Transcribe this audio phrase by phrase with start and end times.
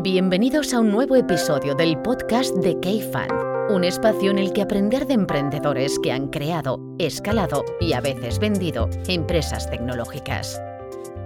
[0.00, 5.08] Bienvenidos a un nuevo episodio del podcast de K-Fund, un espacio en el que aprender
[5.08, 10.60] de emprendedores que han creado, escalado y a veces vendido empresas tecnológicas.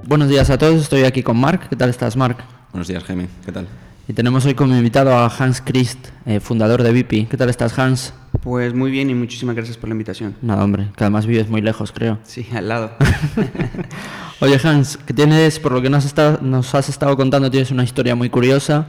[0.04, 1.68] Buenos días a todos, estoy aquí con Mark.
[1.68, 2.38] ¿Qué tal estás, Mark?
[2.72, 3.28] Buenos días, Jaime.
[3.44, 3.68] ¿Qué tal?
[4.08, 7.28] Y tenemos hoy como invitado a Hans Christ, eh, fundador de VIP.
[7.28, 8.14] ¿Qué tal estás, Hans?
[8.40, 10.34] Pues muy bien y muchísimas gracias por la invitación.
[10.40, 12.20] Nada, hombre, que además vives muy lejos, creo.
[12.24, 12.92] Sí, al lado.
[14.42, 17.84] Oye, Hans, que tienes, por lo que nos, está- nos has estado contando, tienes una
[17.84, 18.86] historia muy curiosa.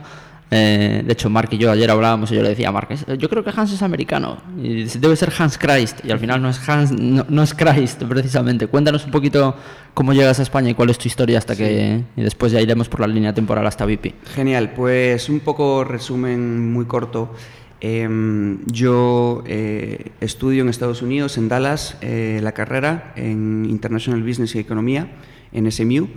[0.50, 3.06] Eh, de hecho, Mark y yo ayer hablábamos y yo le decía a Mark, "Es-
[3.20, 6.00] yo creo que Hans es americano y debe ser Hans Christ.
[6.04, 8.66] Y al final no es Hans, no, no es Christ, precisamente.
[8.66, 9.56] Cuéntanos un poquito
[9.94, 12.04] cómo llegas a España y cuál es tu historia hasta que...
[12.18, 14.16] Y después ya iremos por la línea temporal hasta VIP.
[14.34, 17.32] Genial, pues un poco resumen muy corto.
[17.80, 24.56] Em, yo eh, estudio en Estados Unidos, en Dallas, eh, la carrera en International Business
[24.56, 25.08] y Economía,
[25.54, 26.08] en SMU.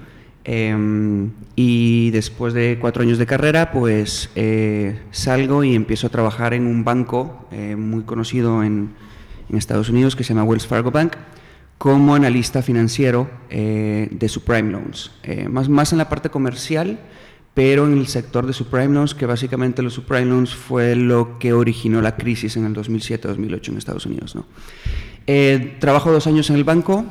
[0.45, 6.54] Em, y después de cuatro años de carrera, pues eh, salgo y empiezo a trabajar
[6.54, 8.91] en un banco eh, muy conocido en,
[9.48, 11.16] en Estados Unidos que se llama Wells Fargo Bank
[11.78, 16.98] como analista financiero eh, de subprime loans, Eh, más, más en la parte comercial,
[17.55, 21.52] pero en el sector de subprime loans, que básicamente los subprime loans fue lo que
[21.52, 24.34] originó la crisis en el 2007-2008 en Estados Unidos.
[24.34, 24.46] ¿no?
[25.27, 27.05] Eh, trabajo dos años en el banco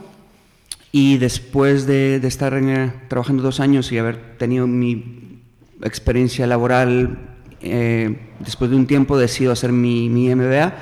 [0.98, 5.42] y después de, de estar en, eh, trabajando dos años y haber tenido mi
[5.84, 7.20] experiencia laboral,
[7.60, 10.74] eh, después de un tiempo decido hacer mi, mi MBA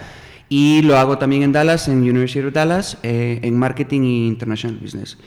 [0.49, 4.77] y lo hago también en Dallas, en University of Dallas, eh, en Marketing e International
[4.79, 5.17] Business.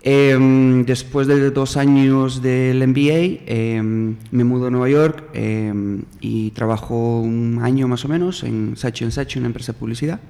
[0.00, 6.52] Em, después de dos años del MBA, em, me mudo a Nueva York em, y
[6.52, 10.20] trabajo un año más o menos en Sachi Sachi, una empresa de publicidad.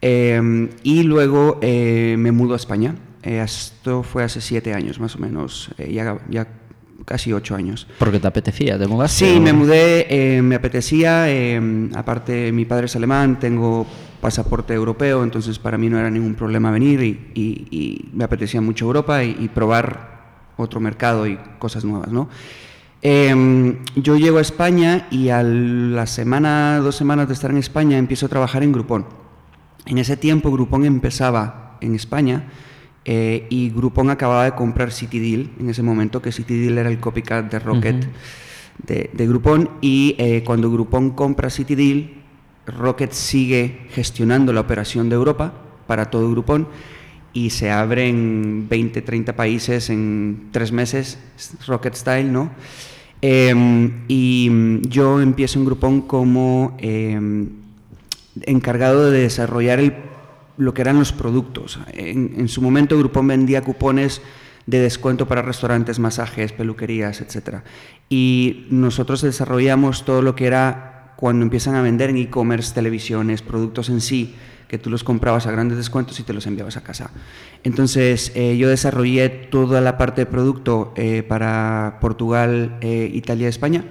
[0.00, 2.94] Em, y luego eh, me mudo a España.
[3.22, 6.46] Eh, esto fue hace siete años más o menos, eh, ya, ya
[7.04, 7.86] casi ocho años.
[7.98, 9.24] Porque te apetecía, ¿te mudaste?
[9.26, 11.60] Sí, o- me mudé, eh, me apetecía, eh,
[11.94, 13.86] aparte mi padre es alemán, tengo
[14.20, 18.60] pasaporte europeo, entonces para mí no era ningún problema venir y, y- y me apetecía
[18.60, 22.28] mucho Europa y, y probar otro mercado y cosas nuevas, ¿no?
[23.00, 27.96] Eh, yo llego a España y a la semana, dos semanas de estar en España
[27.96, 29.06] empiezo a trabajar en Groupon.
[29.88, 32.44] En ese tiempo Groupon empezaba en España
[33.06, 37.50] eh, y Groupon acababa de comprar CityDeal en ese momento, que CityDeal era el copycat
[37.50, 38.06] de Rocket
[38.86, 42.10] de, de Groupon y eh, cuando Groupon compra CityDeal,
[42.66, 45.54] Rocket sigue gestionando la operación de Europa
[45.86, 46.68] para todo Groupon
[47.32, 51.18] y se abre en 20, 30 países en tres meses,
[51.66, 52.50] Rocket Style, ¿no?
[53.22, 57.48] Em, y yo empiezo en Groupon como em,
[58.46, 59.94] encargado de desarrollar el-
[60.56, 61.78] lo que eran los productos.
[61.92, 64.20] En, su momento Groupon vendía cupones
[64.66, 67.60] de descuento para restaurantes, masajes, peluquerías, etc.
[68.08, 73.88] Y nosotros desarrollamos todo lo que era cuando empiezan a vender en e-commerce, televisiones, productos
[73.88, 74.34] en sí,
[74.68, 77.10] que tú los comprabas a grandes descuentos y te los enviabas a casa.
[77.64, 83.84] Entonces eh, yo desarrollé toda la parte de producto eh, para Portugal, eh, Italia, España.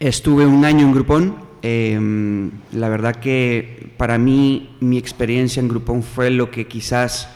[0.00, 1.51] Estuve un año en Groupon.
[1.62, 7.28] Eh, la verdad que para mí mi experiencia en Groupon fue lo que quizás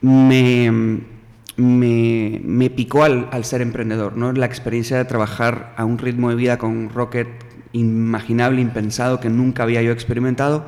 [0.00, 0.70] me,
[1.56, 4.32] me, me picó al, al ser emprendedor, ¿no?
[4.32, 7.28] La experiencia de trabajar a un ritmo de vida con Rocket
[7.72, 10.66] imaginable, impensado, que nunca había yo experimentado.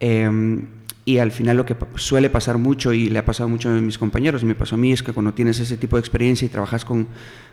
[0.00, 0.60] eh,
[1.04, 3.98] y al final lo que suele pasar mucho y le ha pasado mucho a mis
[3.98, 6.48] compañeros y me pasó a mí es que cuando tienes ese tipo de experiencia y
[6.50, 7.08] trabajas con,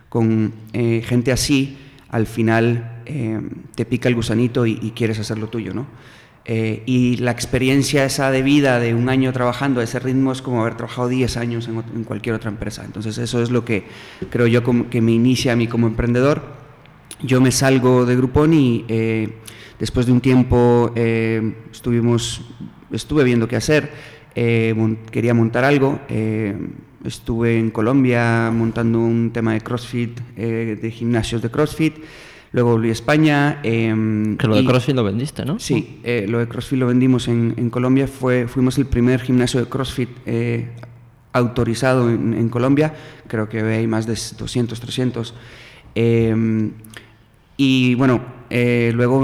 [0.09, 1.77] con eh, gente así,
[2.09, 3.41] al final eh,
[3.75, 5.87] te pica el gusanito y, quieres hacer lo tuyo, ¿no?
[6.49, 10.41] Eh, y la experiencia esa de vida de un año trabajando a ese ritmo es
[10.41, 12.85] como haber trabajado 10 años en, cualquier otra empresa.
[12.85, 13.83] Entonces eso es lo que
[14.29, 16.41] creo yo que me inicia a mí como emprendedor.
[17.21, 19.33] Yo me salgo de Groupon y eh,
[19.77, 22.45] después de un tiempo eh, estuvimos,
[22.91, 23.91] estuve viendo qué hacer.
[24.33, 25.99] quería montar algo.
[27.03, 31.95] estuve en Colombia montando un tema de CrossFit, de gimnasios de CrossFit.
[32.51, 33.59] Luego volví a España.
[33.63, 35.59] em, Que lo de y- CrossFit lo vendiste, ¿no?
[35.59, 38.07] Sí, eh, lo de CrossFit lo vendimos en, en Colombia.
[38.07, 40.69] Fue, fuimos el primer gimnasio de CrossFit eh,
[41.33, 42.93] autorizado en, en Colombia.
[43.27, 45.33] Creo que hay más de 200, 300.
[45.95, 46.71] Eh,
[47.57, 49.19] y bueno, eh, luego,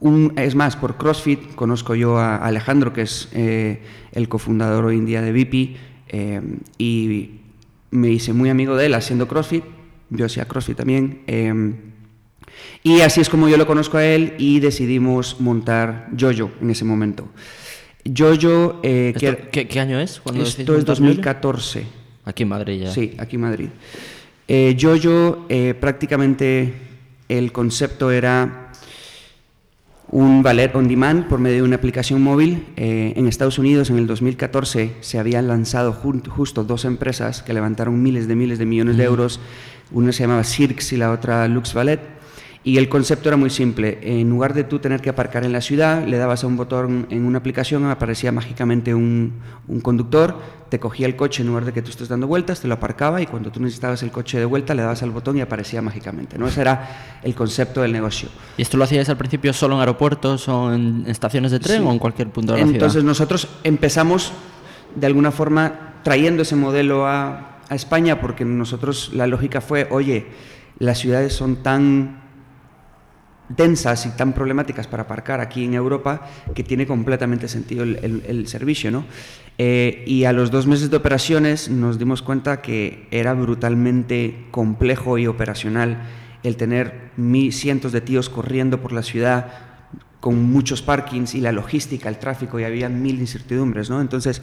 [0.00, 3.28] un- es más, por CrossFit conozco yo a Alejandro, que es
[4.12, 5.32] el cofundador hoy en día de
[6.08, 6.40] eh,
[6.78, 7.30] y
[7.90, 9.64] me hice muy amigo de él haciendo CrossFit.
[10.10, 11.22] Yo hacía CrossFit también.
[11.26, 11.74] eh,
[12.82, 16.84] y así es como yo lo conozco a él y decidimos montar Jojo en ese
[16.84, 17.28] momento.
[18.16, 20.20] Jojo, eh, que ¿Esto- ¿qué, qué año es?
[20.20, 20.86] cuando esto es montar Yoyo?
[20.86, 21.86] 2014.
[22.24, 22.90] Aquí en Madrid ya.
[22.90, 23.68] Sí, aquí en Madrid.
[24.48, 26.72] Eh, Yoyo, eh, prácticamente
[27.28, 28.72] el concepto era
[30.10, 32.64] un valet on demand por medio de una aplicación móvil.
[32.76, 38.02] Eh, en Estados Unidos en el 2014 se habían lanzado justo dos empresas que levantaron
[38.02, 39.38] miles de miles de millones de euros.
[39.90, 42.18] Una se llamaba Cirx y la otra Lux Valet
[42.68, 43.98] y el concepto era muy simple.
[44.02, 47.06] En lugar de tú tener que aparcar en la ciudad, le dabas a un botón
[47.08, 49.40] en una aplicación, aparecía mágicamente un,
[49.80, 50.36] conductor,
[50.68, 53.22] te cogía el coche en lugar de que tú estés dando vueltas, te lo aparcaba
[53.22, 56.36] y cuando tú necesitabas el coche de vuelta, le dabas al botón y aparecía mágicamente.
[56.36, 56.46] ¿no?
[56.48, 58.28] Ese era el concepto del negocio.
[58.58, 61.92] ¿Y esto lo hacías al principio solo en aeropuertos o en estaciones de tren o
[61.92, 63.04] en cualquier punto de la Entonces, ciudad?
[63.04, 64.32] Entonces nosotros empezamos
[64.94, 70.26] de alguna forma trayendo ese modelo a, a España porque nosotros la lógica fue, oye,
[70.78, 72.28] las ciudades son tan
[73.48, 78.90] densas y tan problemáticas para aparcar aquí en Europa que tiene completamente sentido el, servicio.
[78.90, 79.04] ¿no?
[79.56, 85.18] Eh, y a los dos meses de operaciones nos dimos cuenta que era brutalmente complejo
[85.18, 86.02] y operacional
[86.42, 87.10] el tener
[87.50, 89.52] cientos de tíos corriendo por la ciudad
[90.20, 93.90] con muchos parkings y la logística, el tráfico y había mil incertidumbres.
[93.90, 94.00] ¿no?
[94.00, 94.42] Entonces,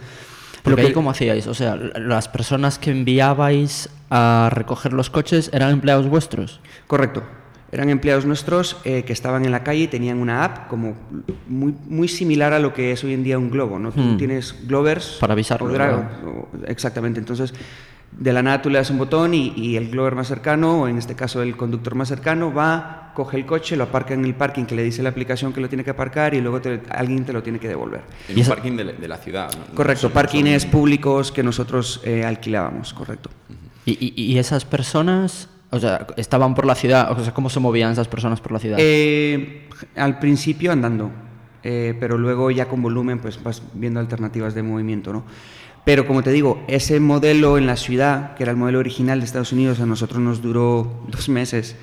[0.66, 1.48] Porque ¿cómo hacíais?
[1.48, 6.60] O sea, las personas que enviabais a recoger los coches eran empleados vuestros.
[6.88, 7.24] Correcto.
[7.72, 10.96] Eran empleados nuestros eh, que estaban en la calle y tenían una app como
[11.48, 13.92] muy, muy similar a lo que es hoy en día un globo, ¿no?
[13.92, 14.18] Tú hmm.
[14.18, 15.18] tienes Glovers...
[15.20, 15.62] Para avisar.
[16.68, 17.54] Exactamente, entonces
[18.12, 20.98] de la nada tú le das un botón y, el Glover más cercano, o en
[20.98, 24.66] este caso el conductor más cercano, va, coge el coche, lo aparca en el parking
[24.66, 27.44] que le dice la aplicación que lo tiene que aparcar y luego alguien te lo
[27.44, 28.02] tiene que devolver.
[28.30, 29.50] En un parking de, la ciudad.
[29.74, 33.30] Correcto, parkings públicos que nosotros eh, alquilábamos, correcto.
[33.86, 37.92] ¿Y, y esas personas o sea, estaban por la ciudad, o sea, ¿cómo se movían
[37.92, 38.78] esas personas por la ciudad?
[38.80, 41.12] Eh, al principio andando,
[41.64, 45.24] eh, pero luego ya con volumen pues vas viendo alternativas de movimiento, ¿no?
[45.86, 49.26] Pero como te digo, ese modelo en la ciudad, que era el modelo original de
[49.26, 51.76] Estados Unidos, a nosotros nos duró dos meses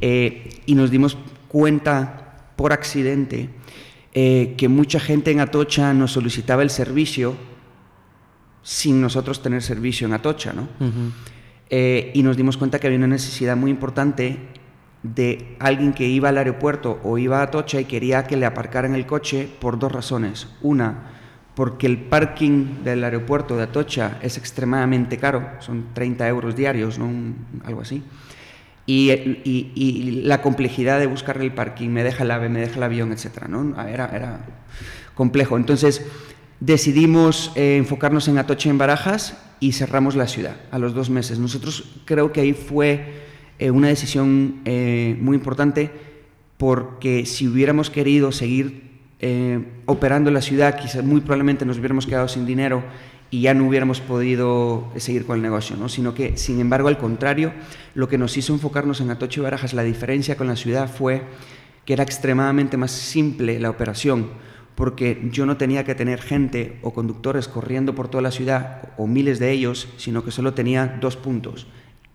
[0.00, 1.18] eh, y nos dimos
[1.48, 3.50] cuenta por accidente
[4.12, 7.34] que mucha gente en Atocha nos solicitaba el servicio
[8.62, 10.68] sin nosotros tener servicio en Atocha, ¿no?
[11.68, 14.38] Eh, y nos dimos cuenta que había una necesidad muy importante
[15.02, 18.94] de alguien que iba al aeropuerto o iba a Atocha y quería que le aparcaran
[18.94, 20.48] el coche por dos razones.
[20.60, 21.11] Una,
[21.54, 27.10] porque el parking del aeropuerto de Atocha es extremadamente caro, son 30 euros diarios, ¿no?
[27.64, 28.02] algo así.
[28.84, 32.82] Y, y, la complejidad de buscar el parking, me deja el ave, me deja el
[32.82, 33.46] avión, etc.
[33.48, 33.80] ¿no?
[33.80, 34.40] Era, era
[35.14, 35.56] complejo.
[35.56, 36.04] Entonces
[36.58, 41.38] decidimos eh, enfocarnos en Atocha en Barajas y cerramos la ciudad a los dos meses.
[41.38, 43.22] Nosotros creo que ahí fue
[43.58, 45.90] eh, una decisión eh, muy importante
[46.56, 48.91] porque si hubiéramos querido seguir
[49.22, 52.82] eh, operando la ciudad, quizás muy probablemente nos hubiéramos quedado sin dinero
[53.30, 55.88] y ya no hubiéramos podido seguir con el negocio, ¿no?
[55.88, 57.52] sino que, sin embargo, al contrario,
[57.94, 61.22] lo que nos hizo enfocarnos en Atocho y Barajas, la diferencia con la ciudad fue
[61.86, 64.26] que era extremadamente más simple la operación
[64.74, 69.06] porque yo no tenía que tener gente o conductores corriendo por toda la ciudad o
[69.06, 71.66] miles de ellos, sino que solo tenía dos puntos.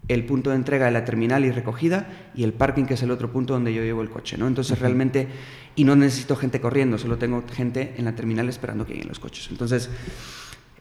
[0.08, 3.12] El punto de entrega de la terminal y recogida y el parking, que es el
[3.12, 4.38] otro punto donde yo llevo el coche.
[4.38, 4.48] ¿no?
[4.48, 5.28] Entonces realmente,
[5.76, 9.20] y no necesito gente corriendo, solo tengo gente en la terminal esperando que lleguen los
[9.20, 9.48] coches.
[9.52, 9.90] Entonces,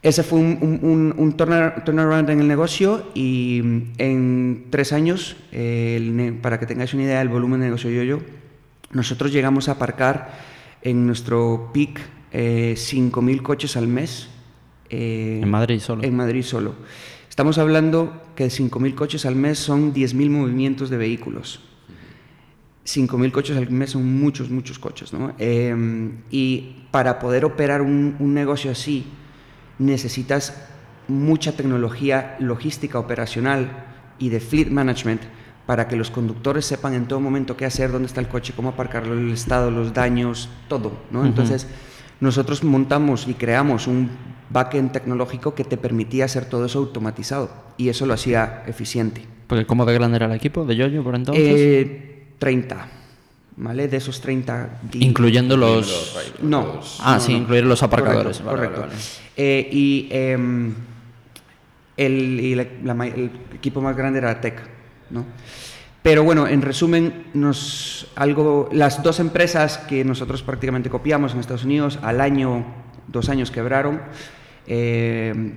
[0.02, 3.58] ese fue un, un, turnaround en el negocio y
[3.98, 5.36] en tres años,
[6.42, 8.20] para que tengáis una idea del volumen de negocio yo-yo,
[8.92, 10.30] nosotros llegamos a aparcar
[10.82, 12.00] en nuestro peak
[12.32, 14.28] eh, 5.000 coches al mes.
[14.88, 16.04] Eh, en Madrid solo.
[16.04, 16.74] En Madrid solo.
[17.36, 21.60] Estamos hablando que 5.000 coches al mes son 10.000 movimientos de vehículos.
[22.86, 25.12] 5.000 coches al mes son muchos, muchos coches.
[25.12, 25.34] ¿no?
[25.36, 29.04] Em, y para poder operar un, un negocio así,
[29.78, 30.66] necesitas
[31.08, 33.84] mucha tecnología logística operacional
[34.18, 35.20] y de fleet management
[35.66, 38.70] para que los conductores sepan en todo momento qué hacer, dónde está el coche, cómo
[38.70, 41.26] aparcarlo, el estado, los daños, todo, ¿no?
[41.26, 41.66] Entonces,
[42.20, 44.10] nosotros montamos y creamos un
[44.50, 49.22] backend tecnológico que te permitía hacer todo eso automatizado y eso lo hacía eficiente.
[49.46, 51.44] Porque ¿cómo de grande era el equipo de Yoyo por entonces?
[51.46, 52.88] Eh, 30.
[53.58, 53.88] ¿Vale?
[53.88, 54.80] De esos 30...
[54.94, 56.14] Incluyendo los...
[56.42, 56.80] no.
[57.00, 58.40] Ah, sí, incluir los aparcadores.
[58.40, 58.86] Correcto.
[59.34, 60.74] Eh, y em,
[61.96, 64.76] el, el, equipo más grande era Tech
[65.10, 65.24] ¿no?
[66.06, 71.64] Pero bueno, en resumen, nos, algo, las dos empresas que nosotros prácticamente copiamos en Estados
[71.64, 72.64] Unidos, al año,
[73.08, 74.00] dos años quebraron,
[74.68, 75.54] eh,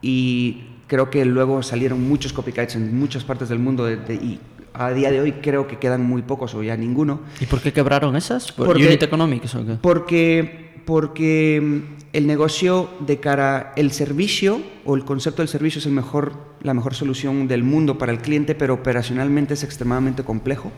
[0.00, 4.40] y creo que luego salieron muchos copycats en muchas partes del mundo y
[4.72, 7.20] a día de hoy creo que quedan muy pocos o ya ninguno.
[7.38, 8.52] ¿Y por qué quebraron esas?
[8.52, 9.74] ¿Por porque, Unit Economics o qué?
[9.82, 15.86] Porque porque mm, el negocio de cara el servicio o el concepto del servicio es
[15.86, 20.72] el mejor, la mejor solución del mundo para el cliente, pero operacionalmente es extremadamente complejo.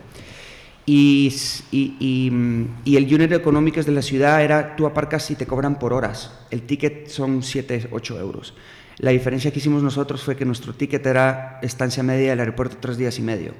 [0.88, 1.34] Y,
[1.72, 5.78] y, mm, y, el unit económico de la ciudad era tú aparcas y te cobran
[5.78, 6.32] por horas.
[6.50, 8.54] El ticket son 7, 8 euros.
[8.98, 12.96] La diferencia que hicimos nosotros fue que nuestro ticket era estancia media del aeropuerto tres
[12.96, 13.52] días y medio,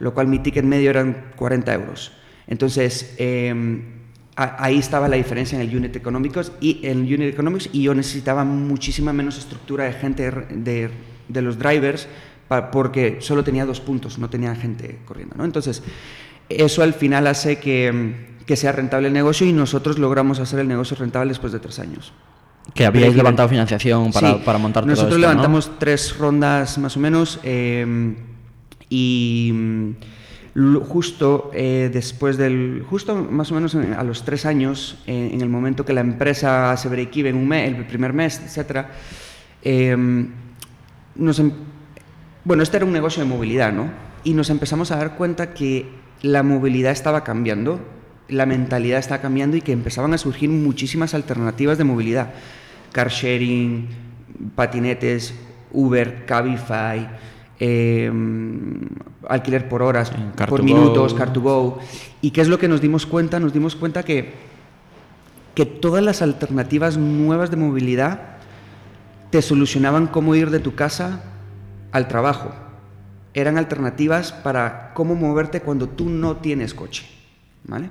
[0.00, 2.12] lo cual mi ticket medio eran 40 euros.
[2.48, 3.14] Entonces,
[4.36, 8.44] ahí estaba la diferencia en el unit económicos y en unit economics y yo necesitaba
[8.44, 10.90] muchísima menos estructura de gente de,
[11.28, 12.08] de los drivers
[12.70, 15.34] porque solo tenía dos puntos, no tenía gente corriendo.
[15.36, 15.44] ¿no?
[15.44, 15.82] Entonces,
[16.48, 20.68] eso al final hace que, que, sea rentable el negocio y nosotros logramos hacer el
[20.68, 22.12] negocio rentable después de tres años.
[22.74, 27.00] Que habíais levantado financiación para, para montar Nosotros todo esto, levantamos tres rondas más o
[27.00, 28.14] menos eh,
[28.88, 29.52] y
[30.54, 35.48] justo eh, después del, justo más o menos a los tres años, eh, en el
[35.48, 38.86] momento que la empresa hace break-even, un mes, el primer mes, etc.,
[39.62, 40.30] em,
[41.16, 41.50] nos, em,
[42.44, 43.90] bueno, este era un negocio de movilidad, ¿no?
[44.22, 45.86] Y nos empezamos a dar cuenta que
[46.22, 47.80] la movilidad estaba cambiando,
[48.28, 52.32] la mentalidad estaba cambiando y que empezaban a surgir muchísimas alternativas de movilidad.
[52.92, 53.88] Car sharing,
[54.54, 55.34] patinetes,
[55.72, 57.08] Uber, Cabify,
[57.60, 58.10] eh,
[59.28, 60.12] alquiler por horas,
[60.48, 61.78] por minutos, Car2Go.
[62.20, 63.40] ¿Y qué es lo que nos dimos cuenta?
[63.40, 64.32] Nos dimos cuenta que,
[65.54, 68.38] que todas las alternativas nuevas de movilidad
[69.30, 71.22] te solucionaban cómo ir de tu casa
[71.92, 72.52] al trabajo.
[73.34, 77.06] Eran alternativas para cómo moverte cuando tú no tienes coche.
[77.64, 77.90] ¿vale?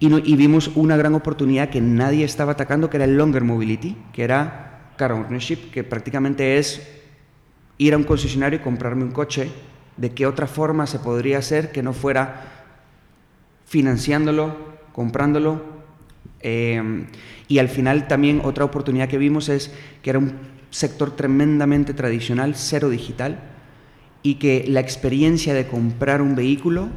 [0.00, 3.96] Y, y, vimos una gran oportunidad que nadie estaba atacando, que era el longer mobility,
[4.12, 6.97] que era car ownership, que prácticamente es
[7.78, 9.48] ir a un concesionario y comprarme un coche,
[9.96, 12.66] ¿de qué otra forma se podría hacer que no fuera
[13.66, 14.56] financiándolo,
[14.92, 15.62] comprándolo?
[16.40, 17.06] Eh,
[17.48, 20.34] y al final también otra oportunidad que vimos es que era un
[20.70, 23.40] sector tremendamente tradicional, cero digital,
[24.22, 26.88] y que la experiencia de comprar un vehículo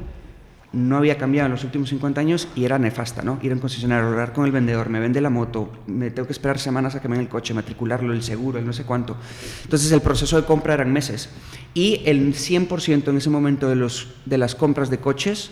[0.73, 3.39] no había cambiado en los últimos 50 años y era nefasta, ¿no?
[3.41, 6.31] Ir a un concesionario, hablar con el vendedor, me vende la moto, me tengo que
[6.31, 9.17] esperar semanas a que me den el coche, matricularlo, el seguro, el no sé cuánto.
[9.63, 11.29] Entonces el proceso de compra eran meses.
[11.73, 15.51] Y el 100% en ese momento de, los, de las compras de coches,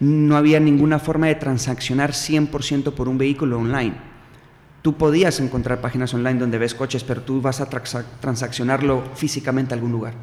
[0.00, 3.94] no había ninguna forma de transaccionar 100% por un vehículo online.
[4.82, 9.76] Tú podías encontrar páginas online donde ves coches, pero tú vas a transaccionarlo físicamente a
[9.76, 10.14] algún lugar.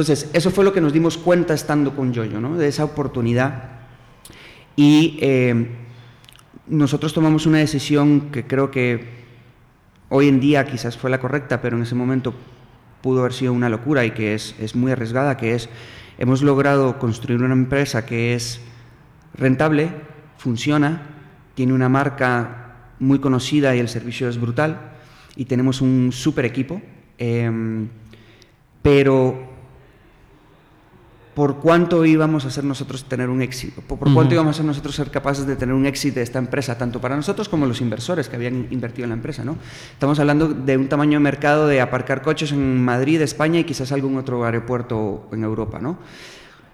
[0.00, 2.56] Entonces, eso fue lo que nos dimos cuenta estando con Yoyo, ¿no?
[2.56, 3.64] de esa oportunidad.
[4.74, 5.76] Y eh,
[6.66, 9.04] nosotros tomamos una decisión que creo que
[10.08, 12.32] hoy en día quizás fue la correcta, pero en ese momento
[13.02, 15.68] pudo haber sido una locura y que es, es muy arriesgada, que es,
[16.16, 18.58] hemos logrado construir una empresa que es
[19.34, 19.90] rentable,
[20.38, 21.02] funciona,
[21.54, 24.92] tiene una marca muy conocida y el servicio es brutal
[25.36, 26.80] y tenemos un super equipo,
[27.18, 27.86] eh,
[28.80, 29.49] pero
[31.40, 34.94] por cuánto íbamos a ser nosotros tener un éxito, por, cuánto íbamos a ser nosotros
[34.94, 38.28] ser capaces de tener un éxito de esta empresa, tanto para nosotros como los inversores
[38.28, 39.42] que habían invertido en la empresa.
[39.42, 39.56] ¿no?
[39.90, 43.90] Estamos hablando de un tamaño de mercado de aparcar coches en Madrid, España y quizás
[43.90, 45.96] algún otro aeropuerto en Europa, ¿no?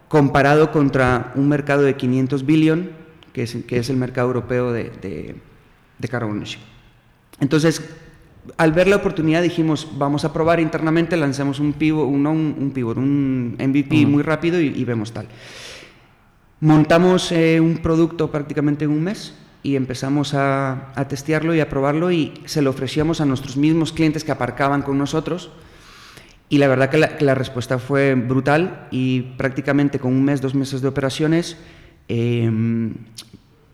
[0.09, 2.91] comparado contra un mercado de 500 billion,
[3.33, 5.37] que es, que es el mercado europeo de, de,
[5.97, 6.27] de car
[7.39, 7.89] Entonces,
[8.57, 12.97] al ver la oportunidad dijimos, vamos a probar internamente, lancemos un pivot, un, un, pivot,
[12.97, 15.29] un MVP muy rápido y, vemos tal.
[16.61, 22.11] Montamos eh, un producto prácticamente en un mes y empezamos a, testearlo y a probarlo
[22.11, 25.51] y se lo ofrecíamos a nuestros mismos clientes que aparcaban con nosotros.
[26.49, 30.81] Y la verdad que la, respuesta fue brutal y prácticamente con un mes, dos meses
[30.81, 31.57] de operaciones,
[32.07, 32.95] em,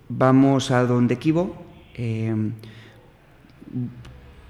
[0.09, 1.63] vamos a donde Kibo.
[1.95, 2.53] Em,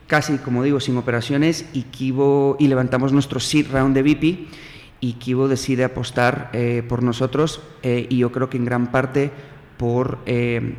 [0.06, 4.46] casi, como digo, sin operaciones y Kibo, y levantamos nuestro seed round de VP
[5.00, 9.32] y Kibo decide apostar eh, por nosotros eh, y yo creo que en gran parte
[9.76, 10.76] por eh,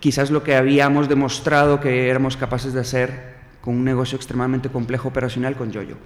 [0.00, 5.08] quizás lo que habíamos demostrado que éramos capaces de hacer con un negocio extremadamente complejo
[5.08, 5.96] operacional con Yoyo.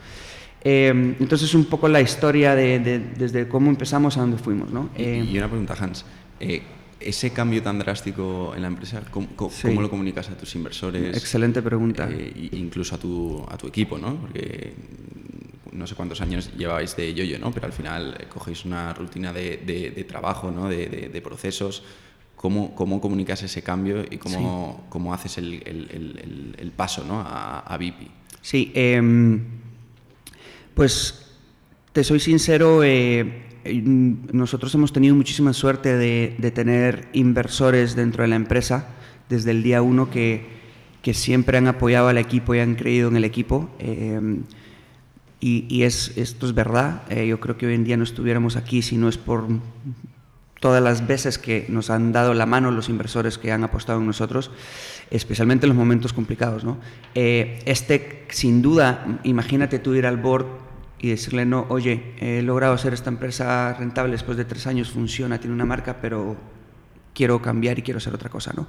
[0.62, 2.78] entonces un poco la historia de,
[3.16, 4.72] desde cómo empezamos a dónde fuimos.
[4.72, 4.88] ¿no?
[4.96, 6.04] y una pregunta, Hans
[7.08, 11.16] ese cambio tan drástico en la empresa, ¿cómo, lo comunicas a tus inversores?
[11.16, 12.08] Excelente pregunta.
[12.10, 14.16] Eh, incluso a tu, a tu equipo, ¿no?
[14.16, 14.74] Porque
[15.72, 17.52] no sé cuántos años lleváis de yoyo, ¿no?
[17.52, 20.68] Pero al final eh, cogéis una rutina de, de, trabajo, ¿no?
[20.68, 21.82] De, de procesos.
[22.34, 27.20] ¿Cómo, ¿Cómo, comunicas ese cambio y cómo, cómo haces el, el, el, paso ¿no?
[27.20, 28.10] a, a VIP?
[28.42, 29.42] Sí, em,
[30.74, 31.26] pues
[31.92, 33.45] te soy sincero, eh,
[34.32, 38.88] nosotros hemos tenido muchísima suerte de, tener inversores dentro de la empresa
[39.28, 40.46] desde el día uno que,
[41.02, 43.70] que siempre han apoyado al equipo y han creído en el equipo.
[43.78, 44.40] Eh,
[45.40, 47.02] y, y es, esto es verdad.
[47.10, 49.46] Eh, yo creo que hoy en día no estuviéramos aquí si no es por
[50.60, 54.06] todas las veces que nos han dado la mano los inversores que han apostado en
[54.06, 54.50] nosotros,
[55.10, 56.64] especialmente en los momentos complicados.
[56.64, 56.78] ¿no?
[57.14, 60.46] Eh, este, sin duda, imagínate tú ir al board
[60.98, 65.38] y decirle, no, oye, he logrado hacer esta empresa rentable después de tres años, funciona,
[65.38, 66.36] tiene una marca, pero
[67.14, 68.52] quiero cambiar y quiero hacer otra cosa.
[68.54, 68.66] ¿no?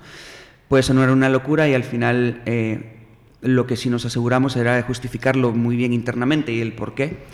[0.77, 2.97] Eso no era una locura y al final eh,
[3.41, 7.25] lo que sí nos aseguramos era justificarlo muy bien internamente y el por qué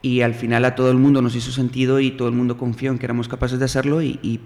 [0.00, 2.90] y al final a todo el mundo nos hizo sentido y todo el mundo confió
[2.90, 4.40] en que éramos capaces de hacerlo y,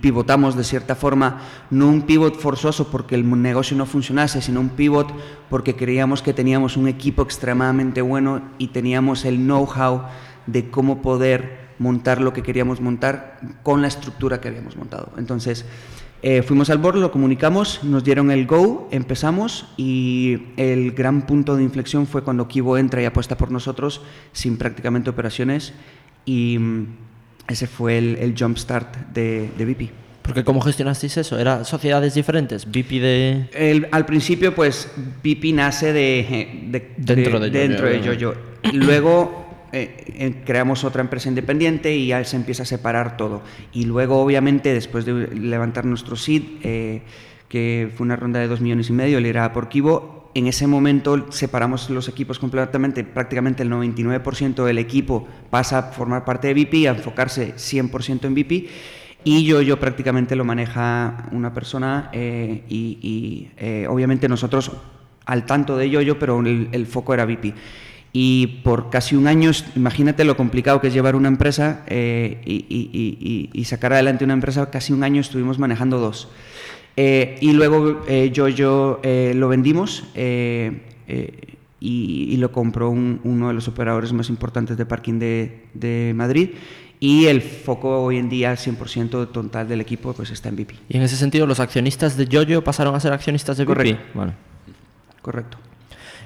[0.00, 4.70] pivotamos de cierta forma, no un pivot forzoso porque el negocio no funcionase, sino un
[4.70, 5.12] pivot
[5.48, 10.02] porque creíamos que teníamos un equipo extremadamente bueno y teníamos el know-how
[10.46, 15.12] de cómo poder montar lo que queríamos montar con la estructura que habíamos montado.
[15.16, 15.64] Entonces,
[16.22, 21.56] eh, fuimos al board, lo comunicamos, nos dieron el go, empezamos y el gran punto
[21.56, 25.72] de inflexión fue cuando Kibo entra y apuesta por nosotros sin prácticamente operaciones
[26.26, 26.86] y mm,
[27.48, 29.90] ese fue el, el jump start de, de BP.
[30.22, 31.38] Porque ¿cómo gestionasteis eso?
[31.38, 32.70] ¿Eran sociedades diferentes?
[32.70, 33.48] ¿BP de...?
[33.54, 34.88] El, al principio, pues,
[35.24, 36.68] BP nace de...
[36.68, 38.00] de dentro de, de, dentro Yoyo.
[38.00, 38.34] de Yoyo.
[38.74, 43.42] Luego eh, creamos otra empresa independiente y ya se empieza a separar todo.
[43.72, 47.02] Y luego, obviamente, después de levantar nuestro seed, eh,
[47.48, 51.32] que fue una ronda de dos millones y medio, liderada por Kibo, en ese momento
[51.32, 56.86] separamos los equipos completamente, prácticamente el 99% del equipo pasa a formar parte de VIP,
[56.86, 58.68] a enfocarse 100% en VIP,
[59.22, 64.72] y yo, prácticamente lo maneja una persona eh, y, eh, obviamente nosotros
[65.26, 67.54] al tanto de yo, pero el, el foco era VIP
[68.12, 72.66] y por casi un año, imagínate lo complicado que es llevar una empresa eh, y,
[72.68, 76.28] y, y, y, sacar adelante una empresa, casi un año estuvimos manejando dos.
[76.96, 80.04] Eh, y luego eh, yo, yo lo vendimos
[81.80, 86.50] y, lo compró un, uno de los operadores más importantes de parking de, de Madrid
[86.98, 90.72] y el foco hoy en día, 100% total del equipo, pues está en VIP.
[90.88, 93.64] Y en ese sentido, ¿los accionistas de Yoyo pasaron a ser accionistas de?
[93.64, 93.98] Correcto.
[94.12, 94.34] Bueno.
[95.22, 95.58] Correcto.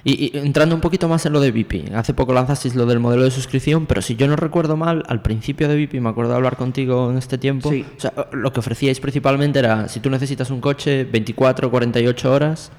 [0.04, 3.00] Y, y, entrando un poquito más en lo de VIP, hace poco lanzasteis lo del
[3.00, 6.32] modelo de suscripción, pero si yo no recuerdo mal, al principio de VIP, me acuerdo
[6.32, 7.84] de hablar contigo en este tiempo, sí.
[7.96, 12.70] o sea, lo que ofrecíais principalmente era, si tú necesitas un coche, 24, 48 horas,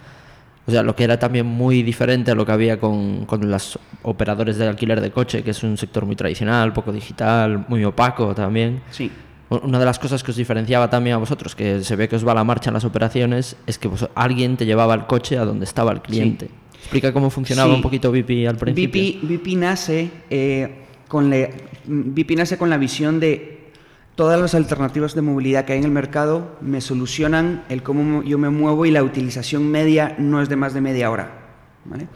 [0.67, 3.77] o sea, lo que era también muy diferente a lo que había con, con los
[4.01, 8.33] operadores de alquiler de coche, que es un sector muy tradicional, poco digital, muy opaco
[8.33, 8.81] también.
[8.89, 9.11] Sí.
[9.49, 12.27] Una de las cosas que os diferenciaba también a vosotros, que se ve que os
[12.27, 15.45] va la marcha en las operaciones, es que vos, alguien te llevaba el coche a
[15.45, 16.47] donde estaba el cliente.
[16.47, 16.64] Sí.
[16.85, 17.75] Explica cómo funcionaba sí.
[17.77, 19.01] un poquito VIP al principio.
[19.01, 21.49] VIP, VIP nace, eh, con la,
[21.85, 23.71] VIP nace con la visión de
[24.13, 28.37] todas las alternativas de movilidad que hay en el mercado me solucionan el cómo yo
[28.37, 31.31] me muevo y la utilización media no es de más de media hora.
[31.85, 32.07] ¿vale?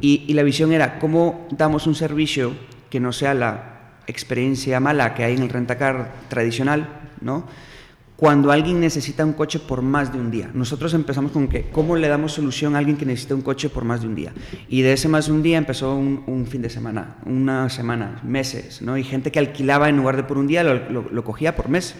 [0.00, 2.54] Y, y la visión era cómo damos un servicio
[2.88, 6.88] que no sea la experiencia mala que hay en el rentacar tradicional,
[7.20, 7.44] ¿no?
[8.20, 10.50] Cuando alguien necesita un coche por más de un día.
[10.52, 13.86] Nosotros empezamos con que, ¿cómo le damos solución a alguien que necesita un coche por
[13.86, 14.34] más de un día?
[14.68, 18.20] Y de ese más de un día empezó un, un fin de semana, una semana,
[18.22, 18.98] meses, ¿no?
[18.98, 21.70] Y gente que alquilaba en lugar de por un día, lo, lo, lo cogía por
[21.70, 21.94] mes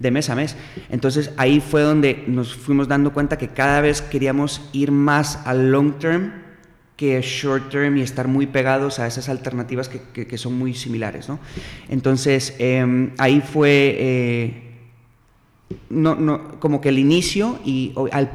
[0.00, 0.56] de mes a mes.
[0.88, 5.70] Entonces ahí fue donde nos fuimos dando cuenta que cada vez queríamos ir más al
[5.70, 6.32] long term
[6.96, 10.74] que short term y estar muy pegados a esas alternativas que, que, que son muy
[10.74, 11.28] similares.
[11.28, 11.38] ¿no?
[11.88, 13.96] Entonces eh, ahí fue...
[14.00, 14.66] Eh,
[15.88, 18.30] no, no, como que el inicio y al,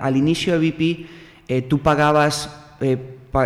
[0.00, 1.06] al, inicio de VIP
[1.48, 2.98] eh, tú pagabas eh,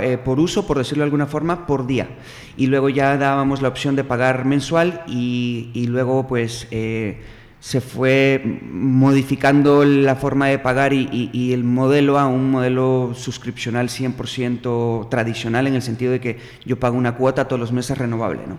[0.02, 2.08] eh, por uso, por decirlo de alguna forma, por día.
[2.56, 7.22] Y luego ya dábamos la opción de pagar mensual y, y luego pues eh,
[7.58, 13.12] se fue modificando la forma de pagar y, y, y, el modelo a un modelo
[13.14, 17.96] suscripcional 100% tradicional en el sentido de que yo pago una cuota todos los meses
[17.96, 18.42] renovable.
[18.46, 18.58] ¿no?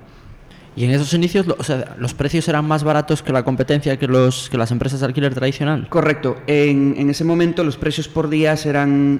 [0.79, 1.45] Y en esos inicios,
[1.97, 5.35] los precios eran más baratos que la competencia, que, los, que las empresas de alquiler
[5.35, 5.89] tradicional.
[5.89, 6.37] Correcto.
[6.47, 9.19] En, en ese momento los precios por días eran,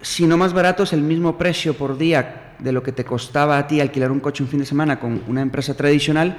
[0.00, 3.66] si no más baratos, el mismo precio por día de lo que te costaba a
[3.66, 6.38] ti alquilar un coche un fin de semana con una empresa tradicional,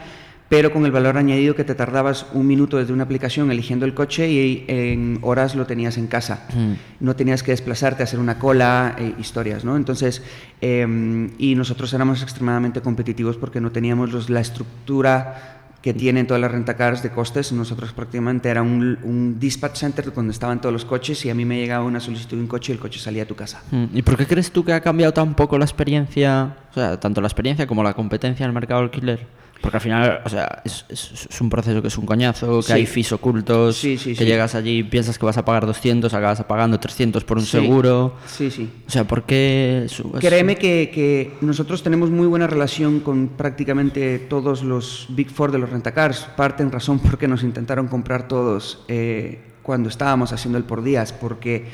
[0.50, 3.94] pero con el valor añadido que te tardabas un minuto desde una aplicación eligiendo el
[3.94, 6.48] coche y en horas lo tenías en casa.
[6.54, 7.04] Mm.
[7.04, 9.76] No tenías que desplazarte, hacer una cola, eh, historias, ¿no?
[9.76, 10.22] Entonces,
[10.62, 16.42] eh, y nosotros éramos extremadamente competitivos porque no teníamos los, la estructura que tienen todas
[16.42, 17.52] las rentacars de costes.
[17.52, 21.46] Nosotros prácticamente era un, un, dispatch center donde estaban todos los coches y a mí
[21.46, 23.62] me llegaba una solicitud de un coche y el coche salía a tu casa.
[23.94, 27.22] ¿Y por qué crees tú que ha cambiado tan poco la experiencia, o sea, tanto
[27.22, 29.28] la experiencia como la competencia en el mercado alquiler?
[29.62, 32.67] Porque al final, o sea, es, es- es un proceso que es un coñazo, que
[32.67, 32.74] Sí.
[32.74, 36.43] hay fees ocultos, Sí, sí, que llegas allí, piensas que vas a pagar 200, acabas
[36.43, 38.13] pagando 300 por un seguro.
[38.28, 38.70] Sí, sí.
[38.88, 39.84] O sea, ¿por qué?
[39.86, 45.52] es- Créeme que, que nosotros tenemos muy buena relación con prácticamente todos los Big Four
[45.52, 46.26] de los rentacars.
[46.38, 51.12] Parte en razón porque nos intentaron comprar todos eh, cuando estábamos haciendo el por días,
[51.13, 51.65] porque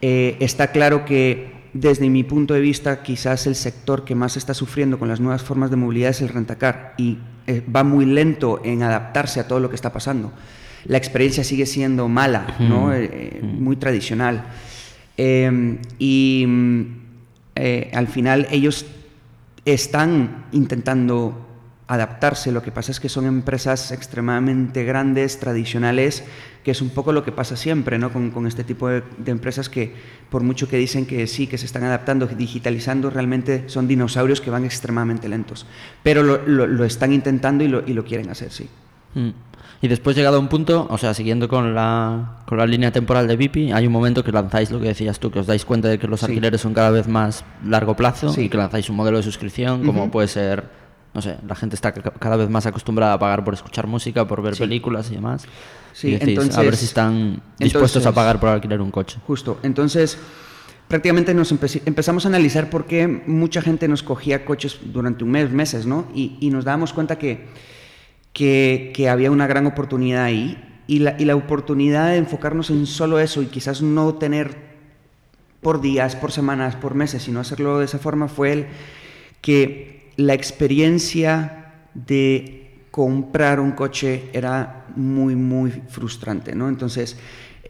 [0.00, 4.54] eh, está claro que desde mi punto de vista quizás el sector que más está
[4.54, 8.60] sufriendo con las nuevas formas de movilidad es el rentacar y eh, va muy lento
[8.64, 10.32] en adaptarse a todo lo que está pasando.
[10.84, 12.92] La experiencia sigue siendo mala, ¿no?
[12.92, 14.44] Eh, eh, muy tradicional.
[15.16, 16.82] Eh, y mm,
[17.56, 18.86] eh, al final ellos
[19.64, 21.45] están intentando
[21.88, 26.24] adaptarse, lo que pasa es que son empresas extremadamente grandes, tradicionales,
[26.64, 28.12] que es un poco lo que pasa siempre ¿no?
[28.12, 29.94] con, con este tipo de, de empresas que
[30.28, 34.50] por mucho que dicen que sí, que se están adaptando, digitalizando, realmente son dinosaurios que
[34.50, 35.64] van extremadamente lentos.
[36.02, 38.68] Pero lo, lo- lo están intentando y lo, y lo quieren hacer, sí.
[39.14, 39.30] Mm.
[39.82, 43.28] Y después llegado a un punto, o sea, siguiendo con la, con la línea temporal
[43.28, 45.86] de Bipi, hay un momento que lanzáis lo que decías tú, que os dais cuenta
[45.88, 46.26] de que los Sí.
[46.26, 48.42] alquileres son cada vez más largo plazo Sí.
[48.42, 50.64] y que lanzáis un modelo de suscripción, como puede ser,
[51.16, 54.28] no sé, la gente está ca- cada vez más acostumbrada a pagar por escuchar música,
[54.28, 54.60] por ver Sí.
[54.60, 55.46] películas y demás.
[55.94, 59.18] Sí, y decís, a ver si están dispuestos a pagar por alquilar un coche.
[59.26, 59.58] Justo.
[59.62, 60.18] Entonces,
[60.88, 65.50] prácticamente nos empezamos a analizar por qué mucha gente nos cogía coches durante un mes,
[65.50, 66.06] meses, ¿no?
[66.14, 67.46] Y, y nos dábamos cuenta que,
[68.34, 70.62] que, que había una gran oportunidad ahí.
[70.86, 74.54] Y la, y la oportunidad de enfocarnos en solo eso y quizás no tener
[75.62, 78.66] por días, por semanas, por meses, sino hacerlo de esa forma fue el
[79.40, 86.68] que la experiencia de comprar un coche era muy, muy frustrante, ¿no?
[86.68, 87.18] Entonces,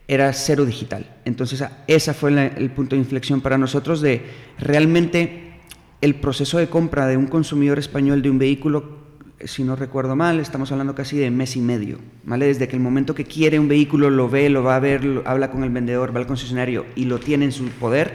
[0.08, 1.16] era cero digital.
[1.24, 4.22] Entonces, esa fue el punto de inflexión para nosotros de
[4.58, 5.54] realmente
[6.00, 8.96] el proceso de compra de un consumidor español de un vehículo,
[9.44, 12.46] si no recuerdo mal, estamos hablando casi de mes y medio, ¿vale?
[12.46, 15.26] Desde que el momento que quiere un vehículo lo ve, lo va a ver, lo-
[15.26, 18.14] habla con el vendedor, va al concesionario y lo tiene en su poder,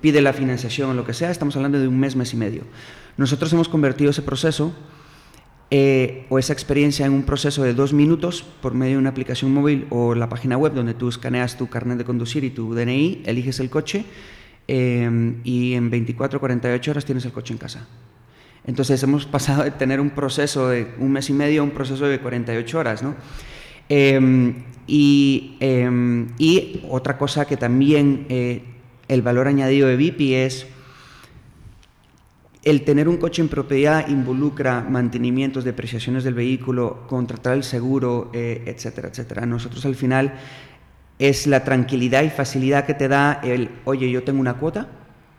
[0.00, 2.62] pide la financiación o lo que sea, estamos hablando de un mes, mes y medio.
[3.20, 4.72] Nosotros hemos convertido ese proceso
[5.70, 9.52] eh, o esa experiencia en un proceso de dos minutos por medio de una aplicación
[9.52, 13.24] móvil o la página web donde tú escaneas tu carnet de conducir y tu DNI,
[13.26, 14.06] eliges el coche
[14.68, 17.86] eh, y en 24 48 horas tienes el coche en casa.
[18.64, 22.06] Entonces hemos pasado de tener un proceso de un mes y medio a un proceso
[22.06, 23.16] de 48 horas, ¿no?
[23.90, 24.54] Eh,
[24.86, 28.62] y, eh, y otra cosa que también eh,
[29.08, 30.66] el valor añadido de Bipi es
[32.62, 38.62] el tener un coche en propiedad involucra mantenimientos, depreciaciones del vehículo, contratar el seguro, eh,
[38.66, 39.46] etcétera, etcétera.
[39.46, 40.34] Nosotros al final
[41.18, 44.88] es la tranquilidad y facilidad que te da el, oye, yo tengo una cuota,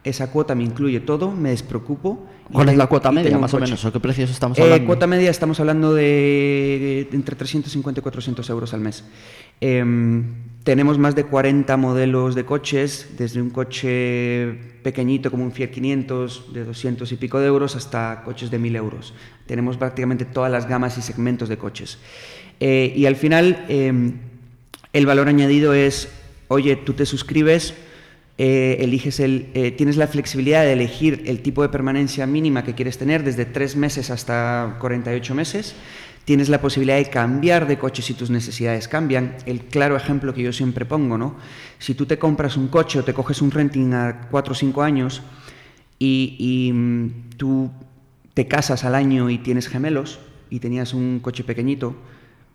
[0.03, 2.25] esa cuota me incluye todo, me despreocupo.
[2.51, 3.85] ¿Cuál es la cuota media, más o menos?
[3.85, 4.85] ¿O qué precios estamos Eh, hablando?
[4.87, 9.05] cuota media estamos hablando de, de entre 350 y 400 euros al mes.
[9.61, 10.25] Em,
[10.63, 16.53] tenemos más de 40 modelos de coches, desde un coche pequeñito como un Fiat 500
[16.53, 19.13] de 200 y pico de euros hasta coches de 1000 euros.
[19.47, 21.97] Tenemos prácticamente todas las gamas y segmentos de coches.
[22.59, 24.19] Eh, y al final, em,
[24.93, 26.09] el valor añadido es,
[26.47, 27.73] oye, tú te suscribes,
[28.37, 32.75] eh, eliges el, eh, tienes la flexibilidad de elegir el tipo de permanencia mínima que
[32.75, 35.75] quieres tener, desde 3 meses hasta 48 meses.
[36.25, 39.35] Tienes la posibilidad de cambiar de coche si tus necesidades cambian.
[39.45, 41.35] El claro ejemplo que yo siempre pongo, ¿no?
[41.79, 44.83] Si tú te compras un coche o te coges un renting a 4 o 5
[44.83, 45.23] años
[45.97, 47.71] y, mm, tú
[48.33, 51.95] te casas al año y tienes gemelos y tenías un coche pequeñito,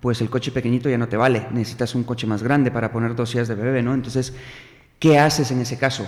[0.01, 3.15] pues el coche pequeñito ya no te vale, necesitas un coche más grande para poner
[3.15, 3.95] dos sillas de bebé, ¿no?
[3.95, 4.35] Entonces,
[4.99, 6.07] ¿qué haces en ese caso?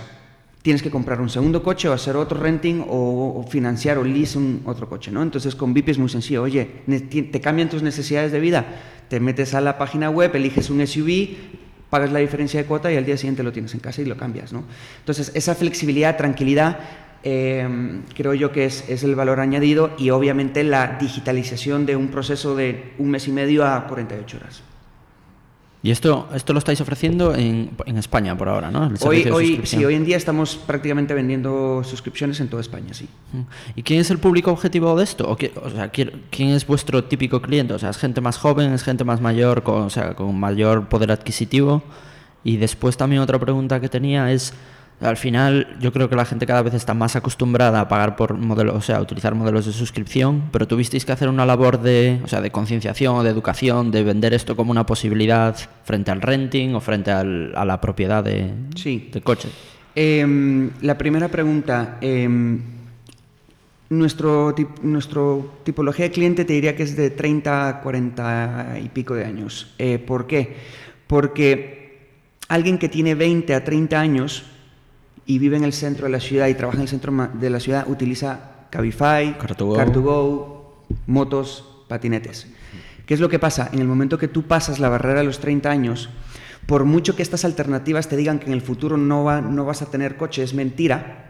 [0.61, 4.61] Tienes que comprar un segundo coche o hacer otro renting o, financiar o lease un
[4.65, 5.23] otro coche, ¿no?
[5.23, 6.65] Entonces con VIP es muy sencillo, oye,
[7.31, 8.65] te cambian tus necesidades de vida,
[9.07, 11.29] te metes a la página web, eliges un SUV,
[11.89, 14.17] pagas la diferencia de cuota y al día siguiente lo tienes en casa y lo
[14.17, 14.65] cambias, ¿no?
[14.99, 16.77] Entonces esa flexibilidad, tranquilidad,
[17.23, 22.09] eh, creo yo que es, es el valor añadido y obviamente la digitalización de un
[22.09, 24.68] proceso de un mes y medio a 48 horas.
[25.81, 28.85] Y esto, esto lo estáis ofreciendo en, en España por ahora, ¿no?
[28.87, 32.93] El Hoy, de hoy, sí, hoy en día estamos prácticamente vendiendo suscripciones en toda España,
[32.93, 33.07] sí.
[33.31, 33.41] Mm.
[33.77, 35.29] ¿Y quién es el público objetivo de esto?
[35.29, 37.73] ¿O, qué- o sea, ¿quién, quién es vuestro típico cliente?
[37.73, 40.89] O sea, ¿es gente más joven, es gente más mayor, con, o sea, con mayor
[40.89, 41.81] poder adquisitivo?
[42.43, 44.53] Y después también otra pregunta que tenía es,
[45.01, 48.33] al final yo creo que la gente cada vez está más acostumbrada a pagar por
[48.35, 52.19] modelos, o sea, a utilizar modelos de suscripción, pero tuvisteis que hacer una labor de,
[52.23, 56.21] o sea, de concienciación o de educación, de vender esto como una posibilidad frente al
[56.21, 59.09] renting o frente al- a la propiedad de, Sí.
[59.13, 59.51] de coches.
[59.95, 61.97] Em, la primera pregunta.
[62.01, 62.61] em,
[63.91, 69.15] Nuestro, nuestro tipología de cliente te diría que es de 30 a 40 y pico
[69.15, 69.73] de años.
[69.79, 70.57] Eh, ¿Por qué?
[71.07, 71.97] Porque
[72.49, 74.45] alguien que tiene 20 a 30 años
[75.29, 77.59] y vive en el centro de la ciudad y trabaja en el centro de la
[77.59, 82.47] ciudad utiliza Cabify, Car2Go, motos, patinetes.
[83.05, 83.69] ¿Qué es lo que pasa?
[83.71, 86.09] En el momento que tú pasas la barrera de los 30 años,
[86.65, 89.83] por mucho que estas alternativas te digan que en el futuro no, va, no vas
[89.83, 91.29] a tener coche, es mentira,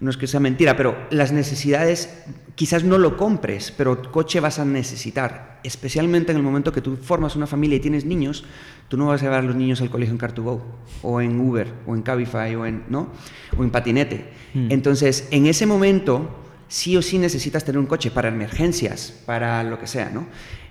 [0.00, 2.08] no es que sea mentira, pero las necesidades,
[2.54, 6.96] quizás no lo compres, pero coche vas a necesitar, especialmente en el momento que tú
[6.96, 8.44] formas una familia y tienes niños,
[8.88, 10.62] tú no vas a llevar a los niños al colegio en Car2Go,
[11.02, 13.08] o en Uber, o en Cabify, o en, ¿no?
[13.56, 14.30] o en patinete.
[14.54, 14.70] Hmm.
[14.70, 16.30] Entonces, en ese momento,
[16.68, 20.26] sí o sí necesitas tener un coche para emergencias, para lo que sea, ¿no?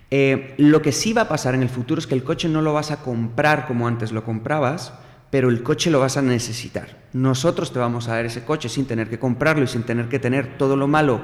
[0.09, 2.61] Eh, lo que sí va a pasar en el futuro es que el coche no
[2.61, 4.93] lo vas a comprar como antes lo comprabas,
[5.37, 6.97] pero el coche lo vas a necesitar.
[7.13, 10.17] Nosotros te vamos a dar ese coche sin tener que comprarlo y sin tener que
[10.17, 11.21] tener todo lo malo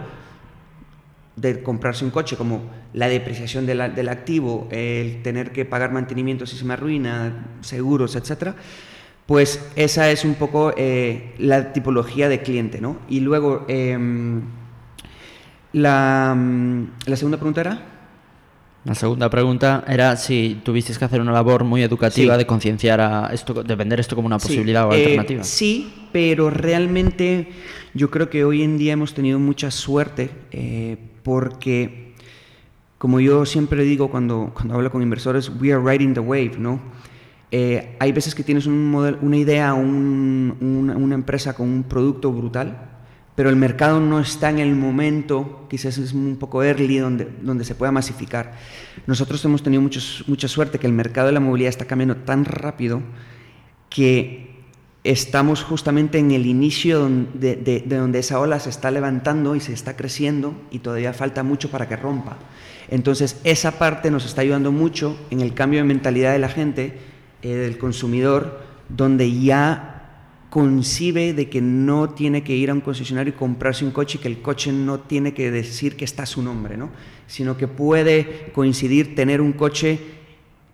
[1.35, 2.61] de comprarse un coche, como
[2.93, 8.53] la depreciación del activo, el tener que pagar mantenimiento si se me arruina, seguros, etcétera,
[9.25, 12.97] pues esa es un poco eh, la tipología de cliente, ¿no?
[13.09, 14.43] Y luego, em,
[15.71, 17.92] la, mm, la segunda pregunta era...
[18.85, 23.29] La segunda pregunta era si tuviste que hacer una labor muy educativa de concienciar a
[23.31, 25.43] esto, de vender esto como una posibilidad o eh, alternativa.
[25.45, 27.47] Sí, pero realmente
[27.93, 32.13] yo creo que hoy en día hemos tenido mucha suerte eh, porque,
[32.97, 36.81] como yo siempre digo cuando, cuando hablo con inversores, we are riding the wave, ¿no?
[37.51, 42.92] Eh, hay veces que tienes un una idea, un, una empresa con un producto brutal
[43.35, 47.65] pero el mercado no está en el momento, quizás es un poco early, donde, donde
[47.65, 48.53] se pueda masificar.
[49.07, 53.01] Nosotros hemos tenido mucha suerte que el mercado de la movilidad está cambiando tan rápido
[53.89, 54.53] que
[55.03, 59.73] estamos justamente en el inicio de, de, donde esa ola se está levantando y se
[59.73, 62.37] está creciendo y todavía falta mucho para que rompa.
[62.89, 66.99] Entonces, esa parte nos está ayudando mucho en el cambio de mentalidad de la gente,
[67.41, 69.92] eh, del consumidor, donde ya
[70.53, 74.21] concibe de que no tiene que ir a un concesionario y comprarse un coche y
[74.21, 76.91] que el coche no tiene que decir que está su nombre, ¿no?
[77.25, 79.97] sino que puede coincidir tener un coche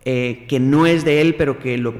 [0.04, 1.94] eh, que no es de él, pero que lo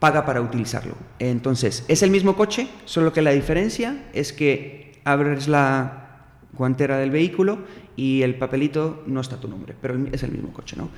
[0.00, 0.96] paga para utilizarlo.
[1.20, 7.12] Entonces, es el mismo coche, solo que la diferencia es que abres la guantera del
[7.12, 7.60] vehículo
[8.00, 10.88] y el papelito no está tu nombre, pero es el mismo coche, ¿no?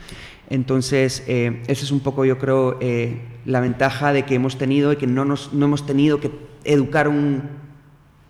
[0.48, 4.92] Entonces, eh, esa es un poco, yo creo, eh, la ventaja de que hemos tenido
[4.92, 6.30] y que no, nos, no hemos tenido que
[6.62, 7.42] educar un,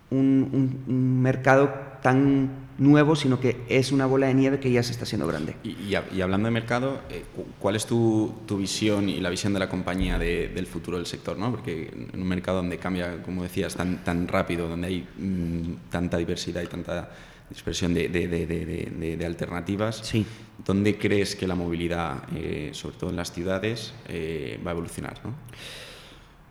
[0.09, 1.69] un, mercado
[2.03, 5.55] tan nuevo, sino que es una bola de nieve que ya se está haciendo grande.
[5.63, 7.25] Y, hablando de mercado, eh,
[7.59, 11.37] ¿cuál es tu, tu, visión y la visión de la compañía del futuro del sector?
[11.37, 11.51] ¿no?
[11.51, 16.17] Porque en un mercado donde cambia, como decías, tan, tan rápido, donde hay mm, tanta
[16.17, 17.11] diversidad y tanta
[17.53, 20.01] expresión de, de, alternativas.
[20.03, 20.27] Sí.
[20.65, 25.21] ¿Dónde crees que la movilidad, eh, sobre todo en las ciudades, eh, va a evolucionar?
[25.25, 25.35] ¿no?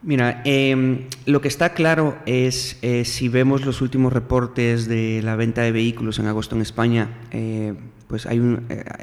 [0.03, 5.35] Mira, em, lo que está claro es, eh, si vemos los últimos reportes de la
[5.35, 7.09] venta de vehículos en agosto en España,
[8.07, 8.39] pues hay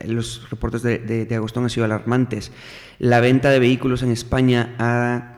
[0.04, 2.52] los reportes de, de, agosto han sido alarmantes.
[2.98, 5.36] La venta de vehículos en España ha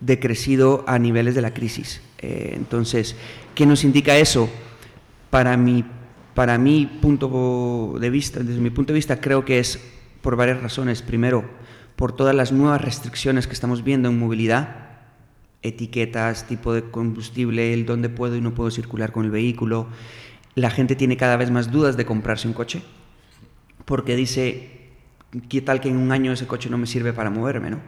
[0.00, 2.00] decrecido a niveles de la crisis.
[2.18, 3.16] entonces,
[3.54, 4.48] ¿qué nos indica eso?
[5.30, 5.84] Para mi,
[6.34, 9.80] para mi punto de vista, desde mi punto de vista, creo que es
[10.22, 11.02] por varias razones.
[11.02, 11.44] Primero,
[11.96, 14.86] por todas las nuevas restricciones que estamos viendo en movilidad,
[15.62, 19.88] etiquetas, tipo de combustible, el dónde puedo y no puedo circular con el vehículo.
[20.54, 22.82] La gente tiene cada vez más dudas de comprarse un coche,
[23.84, 24.90] porque dice,
[25.48, 27.70] ¿qué tal que en un año ese coche no me sirve para moverme?
[27.70, 27.80] ¿no?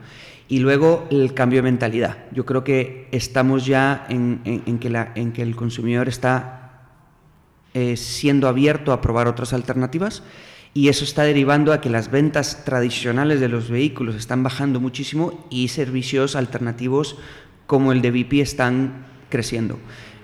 [0.48, 2.18] Y luego el cambio de mentalidad.
[2.33, 6.67] Yo creo que estamos ya en, que, la, en que el consumidor está
[7.74, 10.22] eh, siendo abierto a probar otras alternativas
[10.74, 15.46] y eso está derivando a que las ventas tradicionales de los vehículos están bajando muchísimo
[15.50, 17.16] y servicios alternativos
[17.66, 19.78] como el de VIP están creciendo.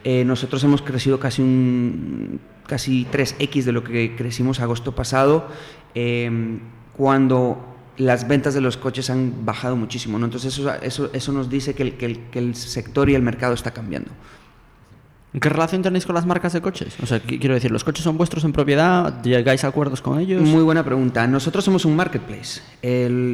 [0.04, 5.48] Eh, nosotros hemos crecido casi un casi 3x de lo que crecimos agosto pasado,
[5.94, 6.60] em,
[6.96, 10.18] cuando las ventas de los coches han bajado muchísimo.
[10.18, 13.22] Entonces eso, eso, eso nos dice que el, que, el, que el sector y el
[13.22, 14.10] mercado está cambiando.
[15.40, 16.94] ¿Qué relación tenéis con las marcas de coches?
[17.02, 19.20] O sea, quiero decir, ¿los coches son vuestros en propiedad?
[19.22, 20.42] ¿Llegáis a acuerdos con ellos?
[20.42, 21.26] Muy buena pregunta.
[21.26, 22.60] Nosotros somos un marketplace.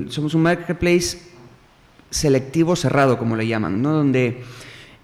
[0.08, 1.18] somos un marketplace
[2.08, 3.92] selectivo cerrado, como le llaman, ¿no?
[3.92, 4.42] donde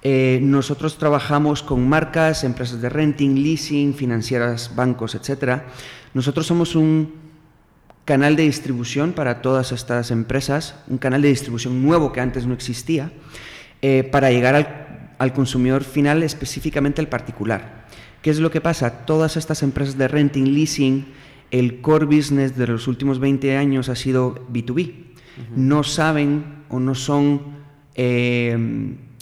[0.02, 5.62] eh, nosotros trabajamos con marcas, empresas de renting, leasing, financieras, bancos, etc.
[6.14, 7.12] Nosotros somos un
[8.04, 12.54] canal de distribución para todas estas empresas, un canal de distribución nuevo que antes no
[12.54, 13.10] existía,
[13.82, 14.85] eh, para llegar al
[15.18, 17.86] al consumidor final, específicamente al particular.
[18.22, 19.06] ¿Qué es lo que pasa?
[19.06, 21.06] Todas estas empresas de renting, leasing,
[21.50, 24.94] el core business de los últimos 20 años ha sido B2B.
[25.54, 27.42] No saben o no son,
[27.94, 28.56] eh,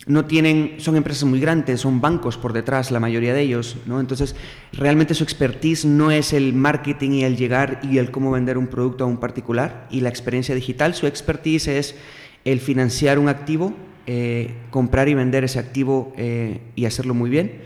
[0.07, 4.01] no tienen, son empresas muy grandes, son bancos por detrás, la mayoría de ellos, ¿no?
[4.01, 4.37] Entonces,
[4.73, 8.69] realmente su expertise no es el marketing y el llegar y el cómo vender un
[8.69, 11.97] producto a un particular y la experiencia digital, su expertise es
[12.45, 13.75] el financiar un activo,
[14.07, 17.63] eh, comprar y vender ese activo eh, y hacerlo muy bien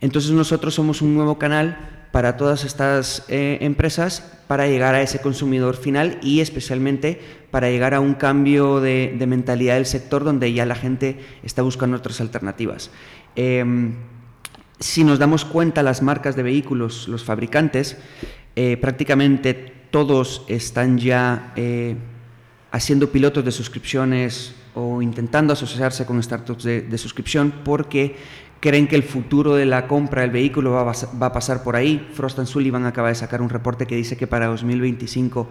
[0.00, 5.20] entonces nosotros somos un nuevo canal para todas estas eh, empresas para llegar a ese
[5.20, 10.64] consumidor final y especialmente para llegar a un cambio de, mentalidad del sector donde ya
[10.64, 12.90] la gente está buscando otras alternativas.
[13.34, 13.94] Em,
[14.78, 17.96] si nos damos cuenta, las marcas de vehículos, los fabricantes,
[18.80, 19.54] prácticamente
[19.90, 21.52] todos están ya
[22.70, 28.16] haciendo pilotos de suscripciones o intentando asociarse con startups de, de suscripción porque
[28.60, 30.92] creen que el futuro de la compra del vehículo va
[31.26, 32.08] a, pasar por ahí.
[32.12, 35.48] Frost Sullivan acaba de sacar un reporte que dice que para 2025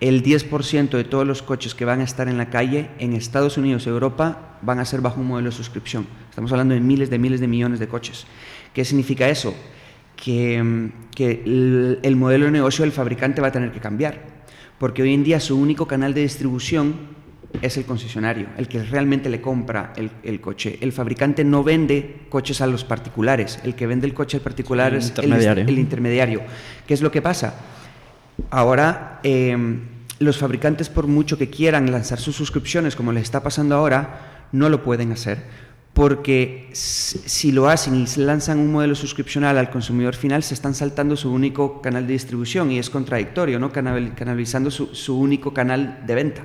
[0.00, 3.56] el 10% de todos los coches que van a estar en la calle en Estados
[3.58, 6.06] Unidos y Europa van a ser bajo un modelo de suscripción.
[6.28, 8.26] Estamos hablando de miles de miles de millones de coches.
[8.74, 9.54] ¿Qué significa eso?
[10.16, 14.37] Que, el, el modelo de negocio del fabricante va a tener que cambiar,
[14.78, 17.18] porque hoy en día su único canal de distribución
[17.62, 20.78] es el concesionario, el que realmente le compra el, coche.
[20.80, 24.94] El fabricante no vende coches a los particulares, el que vende el coche al particular
[24.94, 26.42] es El, intermediario.
[26.86, 27.54] ¿Qué es lo que pasa?
[28.50, 29.80] Ahora, em,
[30.20, 34.68] los fabricantes, por mucho que quieran lanzar sus suscripciones, como les está pasando ahora, no
[34.68, 35.42] lo pueden hacer,
[35.98, 41.16] porque si lo hacen y lanzan un modelo suscripcional al consumidor final, se están saltando
[41.16, 43.72] su único canal de distribución y es contradictorio, ¿no?
[43.72, 46.44] canalizando su único canal de venta.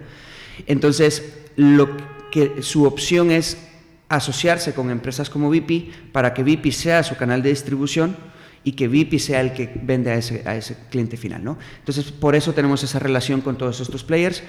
[0.65, 1.87] Entonces, lo
[2.31, 3.69] que su opción es
[4.09, 8.17] asociarse con empresas como VIP para que VIP sea su canal de distribución
[8.63, 11.43] y que VIP sea el que vende a ese, cliente final.
[11.43, 11.59] ¿no?
[11.77, 14.41] Entonces, por eso tenemos esa relación con todos estos players.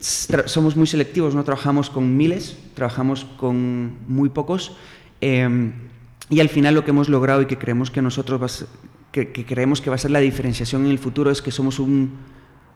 [0.00, 4.76] Somos muy selectivos, no trabajamos con miles, trabajamos con muy pocos.
[5.20, 5.72] Em,
[6.30, 8.66] y al final lo que hemos logrado y que creemos que nosotros
[9.10, 12.12] que, creemos que va a ser la diferenciación en el futuro es que somos un,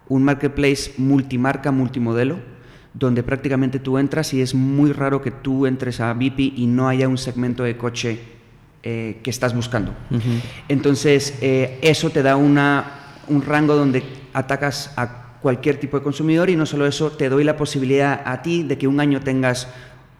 [0.08, 2.38] un marketplace multimarca, multimodelo
[2.94, 6.88] donde prácticamente tú entras y es muy raro que tú entres a VIP y no
[6.88, 8.20] haya un segmento de coche
[8.82, 9.94] eh, que estás buscando.
[10.68, 14.02] Entonces, eh, eso te da una, un rango donde
[14.35, 18.42] atacas a cualquier tipo de consumidor y no solo eso, te doy la posibilidad a
[18.42, 19.68] ti de que un año tengas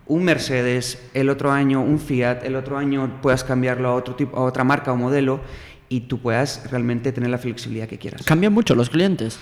[0.07, 4.37] un Mercedes, el otro año un Fiat, el otro año puedas cambiarlo a, otro tipo,
[4.37, 5.41] a otra marca o modelo
[5.89, 8.23] y tú puedas realmente tener la flexibilidad que quieras.
[8.25, 9.39] ¿Cambian mucho los clientes?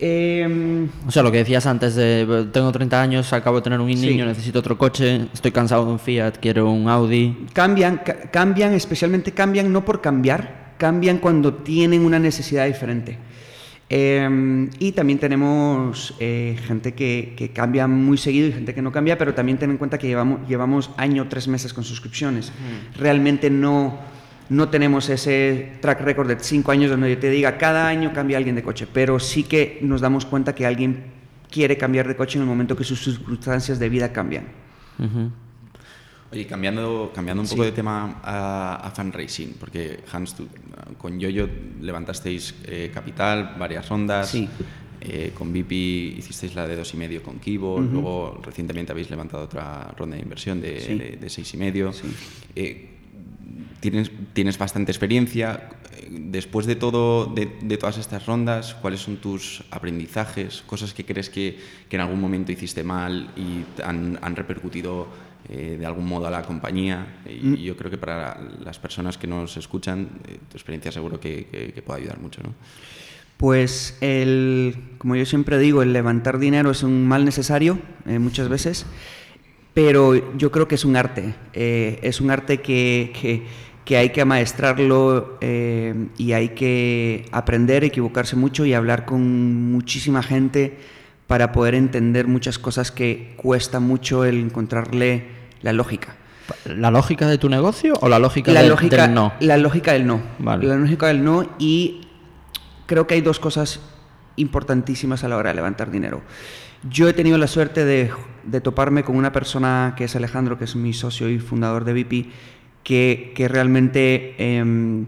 [0.00, 3.88] Em, o sea, lo que decías antes de tengo 30 años, acabo de tener un
[3.88, 7.46] niño, necesito otro coche, estoy cansado de un Fiat, quiero un Audi.
[7.52, 13.18] Cambian, cambian, especialmente cambian no por cambiar, cambian cuando tienen una necesidad diferente.
[13.90, 19.16] Em, y también tenemos eh, gente que, cambia muy seguido y gente que no cambia,
[19.16, 22.52] pero también ten en cuenta que llevamos, llevamos año, tres meses con suscripciones.
[22.96, 23.98] Realmente no
[24.48, 28.38] no tenemos ese track record de cinco años donde yo te diga cada año cambia
[28.38, 31.04] alguien de coche, pero sí que nos damos cuenta que alguien
[31.50, 34.44] quiere cambiar de coche en el momento que sus circunstancias de vida cambian.
[36.30, 40.46] Oye, cambiando, cambiando un poco de tema a, fundraising, porque Hans, tú,
[40.98, 41.48] con Yoyo
[41.80, 44.28] levantasteis eh, capital, varias rondas.
[44.28, 44.48] Sí.
[45.00, 49.44] Eh, con VIP hicisteis la de dos y medio con Kibo, luego recientemente habéis levantado
[49.44, 51.92] otra ronda de inversión de, de, seis y medio.
[51.92, 52.08] Sí.
[52.56, 52.88] Eh,
[53.80, 55.70] tienes, tienes bastante experiencia.
[56.10, 61.58] Después de, todo, de, todas estas rondas, ¿cuáles son tus aprendizajes, cosas que crees que,
[61.88, 65.06] que en algún momento hiciste mal y han, han repercutido
[65.48, 67.20] eh, de algún modo a la compañía?
[67.26, 67.54] Y mm.
[67.56, 71.82] yo creo que para las personas que nos escuchan, eh, tu experiencia seguro que, que,
[71.82, 72.42] puede ayudar mucho.
[72.42, 72.54] ¿no?
[73.36, 78.48] Pues, el, como yo siempre digo, el levantar dinero es un mal necesario eh, muchas
[78.48, 78.86] veces,
[79.74, 81.34] pero yo creo que es un arte.
[81.52, 83.44] es un arte que
[83.88, 90.22] que hay que amaestrarlo eh, y hay que aprender, equivocarse mucho y hablar con muchísima
[90.22, 90.76] gente
[91.26, 96.16] para poder entender muchas cosas que cuesta mucho el encontrarle la lógica.
[96.64, 98.68] ¿La lógica de tu negocio o la lógica, del,
[99.14, 99.32] no?
[99.40, 100.20] La lógica del no.
[100.38, 102.08] La lógica del no y
[102.86, 103.80] creo que hay dos cosas
[104.36, 106.22] importantísimas a la hora de levantar dinero.
[106.88, 108.10] Yo he tenido la suerte de,
[108.44, 111.92] de toparme con una persona que es Alejandro, que es mi socio y fundador de
[111.92, 112.30] VP,
[112.82, 115.06] que, realmente em,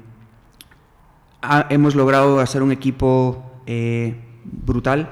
[1.70, 5.09] hemos logrado hacer un equipo eh, brutal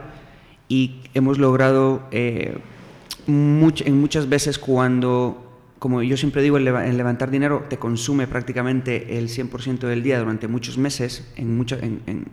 [0.69, 2.59] y hemos logrado eh,
[3.29, 5.45] en muchas veces cuando
[5.79, 10.49] como yo siempre digo, el, levantar dinero te consume prácticamente el 100% del día durante
[10.49, 12.27] muchos meses, en mucho, en,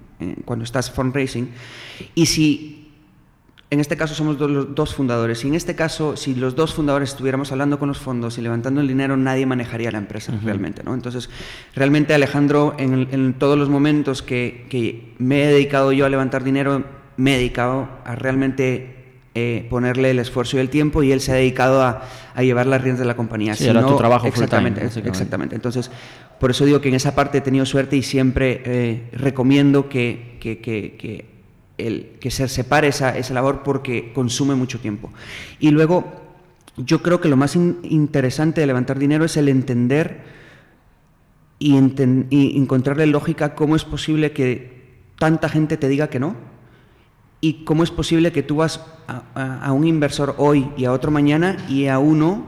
[0.45, 1.49] cuando estás fundraising.
[2.15, 2.91] Y si
[3.69, 5.43] en este caso somos los dos fundadores.
[5.43, 8.79] Y en este caso, si los dos fundadores estuviéramos hablando con los fondos y levantando
[8.81, 10.83] el dinero, nadie manejaría la empresa realmente.
[10.83, 10.93] ¿no?
[10.93, 11.29] Entonces,
[11.75, 16.83] realmente Alejandro, en, todos los momentos que, que, me he dedicado yo a levantar dinero,
[17.17, 19.04] me he dedicado a realmente
[19.35, 22.65] eh, ponerle el esfuerzo y el tiempo y él se ha dedicado a, a llevar
[22.65, 23.55] las riendas de la compañía.
[23.55, 25.55] Sí, era tu trabajo exactamente, exactamente.
[25.55, 25.91] Entonces,
[26.39, 30.37] por eso digo que en esa parte he tenido suerte y siempre eh, recomiendo que,
[30.39, 31.35] que, que
[31.77, 35.11] el, que se separe esa, esa labor porque consume mucho tiempo.
[35.59, 36.05] Y luego,
[36.77, 40.23] yo creo que lo más interesante de levantar dinero es el entender
[41.59, 41.77] y,
[42.57, 46.35] encontrarle lógica cómo es posible que tanta gente te diga que no
[47.41, 51.57] y cómo es posible que tú vas a, un inversor hoy y a otro mañana
[51.69, 52.45] y a uno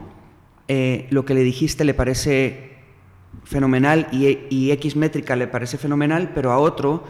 [0.66, 2.78] eh, lo que le dijiste le parece
[3.44, 7.04] fenomenal y, y X métrica le parece fenomenal, pero a otro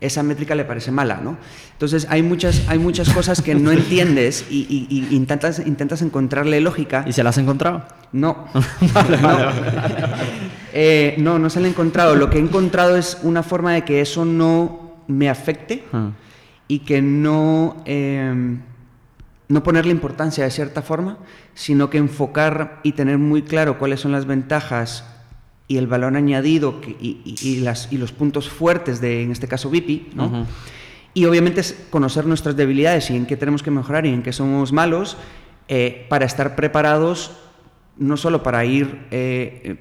[0.00, 1.36] esa métrica le parece mala, ¿no?
[1.72, 7.04] Entonces hay muchas, hay muchas cosas que no entiendes y, intentas, intentas encontrarle lógica.
[7.06, 7.84] ¿Y se las has encontrado?
[8.12, 8.46] No.
[10.78, 11.38] Eh, no.
[11.38, 12.16] no, se la he encontrado.
[12.16, 16.10] Lo que he encontrado es una forma de que eso no me afecte ah.
[16.68, 18.60] Y que no, em,
[19.48, 21.18] no ponerle importancia de cierta forma,
[21.54, 25.04] sino que enfocar y tener muy claro cuáles son las ventajas
[25.68, 30.14] y el valor añadido y, las, y los puntos fuertes de, en este caso, VIP,
[30.14, 30.46] ¿no?
[31.12, 34.32] Y obviamente es conocer nuestras debilidades y en qué tenemos que mejorar y en qué
[34.32, 35.16] somos malos
[35.66, 37.32] eh, para estar preparados
[37.96, 39.76] no solo para ir eh,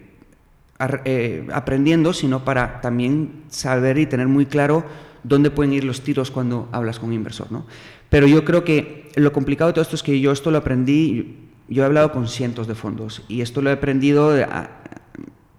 [0.80, 4.86] eh, aprendiendo, sino para también saber y tener muy claro
[5.28, 7.66] dónde pueden ir los tiros cuando hablas con un inversor, ¿no?
[8.10, 11.38] Pero yo creo que lo complicado de todo esto es que yo esto lo aprendí,
[11.68, 14.36] yo he hablado con cientos de fondos y esto lo he aprendido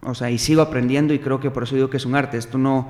[0.06, 2.38] o sea, y sigo aprendiendo y creo que por eso digo que es un arte.
[2.38, 2.88] Esto no,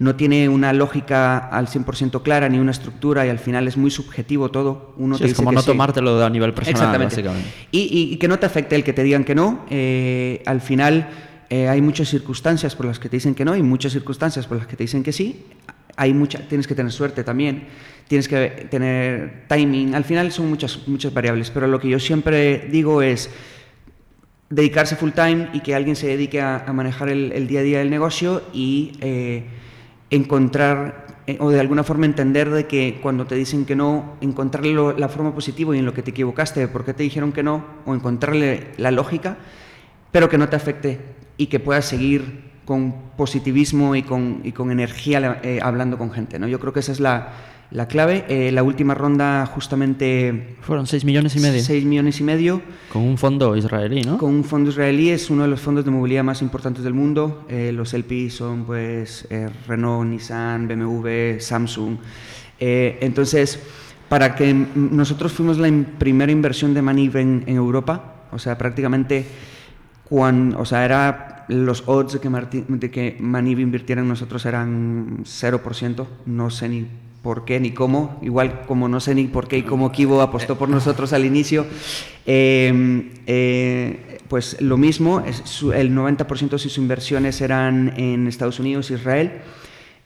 [0.00, 3.90] no tiene una lógica al 100% clara ni una estructura y al final es muy
[3.90, 4.92] subjetivo todo.
[4.96, 7.46] Uno es como no tomártelo a nivel personal, Exactamente.
[7.70, 9.64] Y, que no te afecte el que te digan que no.
[9.70, 11.08] Eh, al final
[11.50, 14.58] eh, hay muchas circunstancias por las que te dicen que no y muchas circunstancias por
[14.58, 15.44] las que te dicen que sí.
[15.96, 17.64] Hay mucha, tienes que tener suerte también,
[18.08, 19.94] tienes que tener timing.
[19.94, 23.30] Al final son muchas, muchas variables, pero lo que yo siempre digo es
[24.50, 27.90] dedicarse full time y que alguien se dedique a, manejar el, día a día del
[27.90, 29.44] negocio y eh,
[30.10, 34.74] encontrar eh, o de alguna forma entender de que cuando te dicen que no, encontrarle
[34.96, 37.64] la forma positiva y en lo que te equivocaste, por qué te dijeron que no,
[37.84, 39.36] o encontrarle la lógica,
[40.12, 41.00] pero que no te afecte
[41.36, 46.38] y que puedas seguir con positivismo y con, y con energía eh, hablando con gente.
[46.38, 46.46] ¿no?
[46.48, 47.32] Yo creo que esa es la,
[47.70, 48.24] la clave.
[48.28, 50.56] Eh, la última ronda justamente...
[50.60, 51.62] Fueron 6 millones y medio.
[51.62, 52.62] 6 millones y medio.
[52.92, 54.18] Con un fondo israelí, ¿no?
[54.18, 57.46] Con un fondo israelí, es uno de los fondos de movilidad más importantes del mundo.
[57.48, 61.96] Eh, los LP son pues eh, Renault, Nissan, BMW, Samsung.
[62.58, 63.60] entonces,
[64.08, 69.26] para que nosotros fuimos la primera inversión de Maniv en, Europa, o sea, prácticamente
[70.04, 76.06] cuando, o sea, era los odds que, de que Maniv invirtiera en nosotros eran 0%,
[76.26, 76.86] no sé ni
[77.22, 80.56] por qué ni cómo, igual como no sé ni por qué y cómo Kibo apostó
[80.56, 81.66] por nosotros al inicio,
[82.24, 85.22] em, eh, pues lo mismo,
[85.74, 89.32] el 90% de sus inversiones eran en Estados Unidos, Israel,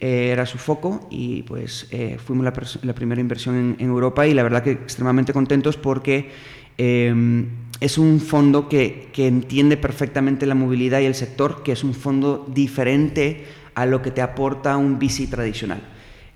[0.01, 4.43] eh, era su foco y pues eh, fuimos la, primera inversión en, Europa y la
[4.43, 6.31] verdad que extremadamente contentos porque
[6.79, 7.49] em,
[7.81, 12.47] es un fondo que, entiende perfectamente la movilidad y el sector, que es un fondo
[12.49, 15.81] diferente a lo que te aporta un VC tradicional.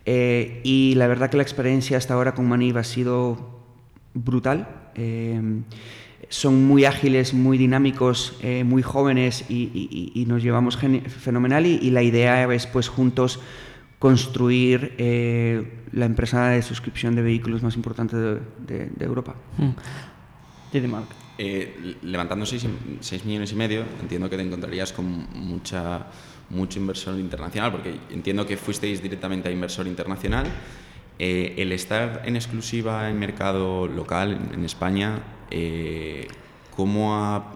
[0.07, 3.61] Eh, y la verdad que la experiencia hasta ahora con Maniv ha sido
[4.15, 4.91] brutal.
[4.95, 5.41] Eh,
[6.31, 12.51] son muy ágiles, muy dinámicos, eh, muy jóvenes y, nos llevamos fenomenal y, la idea
[12.53, 13.41] es pues juntos
[13.99, 14.95] construir
[15.93, 19.35] la empresa de suscripción de vehículos más importante de, Europa.
[21.37, 22.07] Hmm.
[22.07, 26.07] levantando 6 millones y medio, entiendo que te encontrarías con mucha
[26.51, 30.47] mucho inversor internacional, porque entiendo que fuisteis directamente a inversor internacional.
[31.19, 36.27] Eh, el estar en exclusiva en mercado local, en, España, eh,
[36.75, 37.53] ¿cómo ha,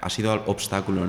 [0.00, 1.08] ha, sido obstáculo,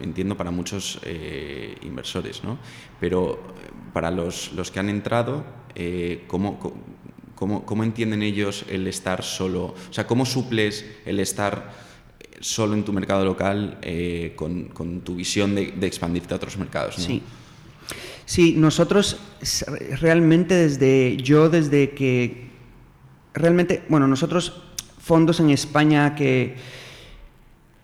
[0.00, 2.58] entiendo, para muchos eh, inversores, ¿no?
[3.00, 3.54] Pero
[3.92, 5.44] para los, los que han entrado,
[6.26, 6.58] ¿cómo,
[7.38, 9.74] cómo, ¿cómo entienden ellos el estar solo?
[9.90, 11.88] O sea, ¿cómo suples el estar
[12.40, 16.96] solo en tu mercado local eh, con, tu visión de, expandirte a otros mercados.
[16.96, 17.22] Sí.
[18.24, 19.16] Sí, nosotros
[20.00, 22.50] realmente desde, yo desde que,
[23.32, 24.62] realmente, bueno, nosotros
[25.00, 26.56] fondos en España que,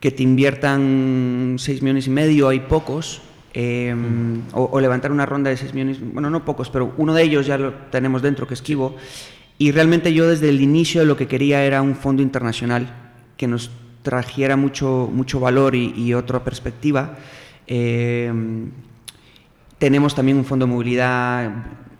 [0.01, 3.23] que te inviertan 6 millones y medio, hay pocos.
[3.55, 3.95] eh,
[4.53, 7.47] o, o levantar una ronda de 6 millones, bueno, no pocos, pero uno de ellos
[7.47, 8.97] ya lo tenemos dentro, que es Kibo.
[9.59, 12.93] Y realmente yo desde el inicio lo que quería era un fondo internacional
[13.37, 13.71] que nos
[14.03, 17.17] trajera mucho, mucho valor y, y otra perspectiva.
[17.67, 18.33] Eh,
[19.79, 21.51] tenemos también un fondo de movilidad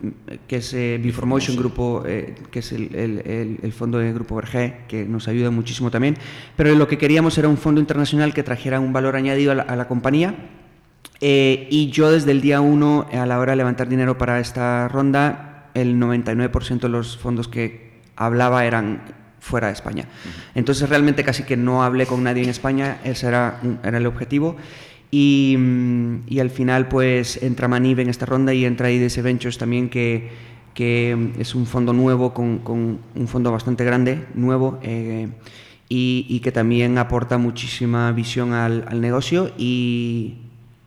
[0.01, 0.09] mm,
[0.49, 4.37] que es eh, Biformotion Grupo, eh, que es el, el- el- el fondo de Grupo
[4.37, 6.17] Vergé, que nos ayuda muchísimo también.
[6.57, 9.63] Pero lo que queríamos era un fondo internacional que trajera un valor añadido a la,
[9.63, 10.35] a la compañía.
[11.21, 14.89] Eh, y yo desde el día uno, a la hora de levantar dinero para esta
[14.89, 19.03] ronda, el 99% de los fondos que hablaba eran
[19.41, 20.07] fuera de España.
[20.55, 24.57] Entonces realmente casi que no hablé con nadie en España, ese era, era el objetivo.
[25.11, 29.59] Y, mm, y al final pues entra Manib en esta ronda y entra IDS Ventures
[29.59, 30.31] también que,
[30.73, 35.29] que mm, es un fondo nuevo con, con un fondo bastante grande, nuevo, eh,
[35.89, 40.39] y, y que también aporta muchísima visión al, al negocio y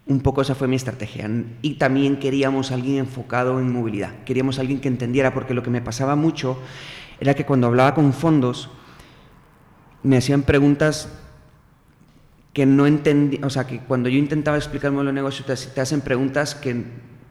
[0.07, 1.29] un poco esa fue mi estrategia.
[1.61, 5.81] Y también queríamos alguien enfocado en movilidad, queríamos alguien que entendiera, porque lo que me
[5.81, 6.57] pasaba mucho
[7.19, 8.69] era que cuando hablaba con fondos
[10.03, 11.09] me hacían preguntas
[12.53, 15.55] que no entendí, o sea, que cuando yo intentaba explicar el modelo de negocio te,
[15.55, 16.85] te hacen preguntas que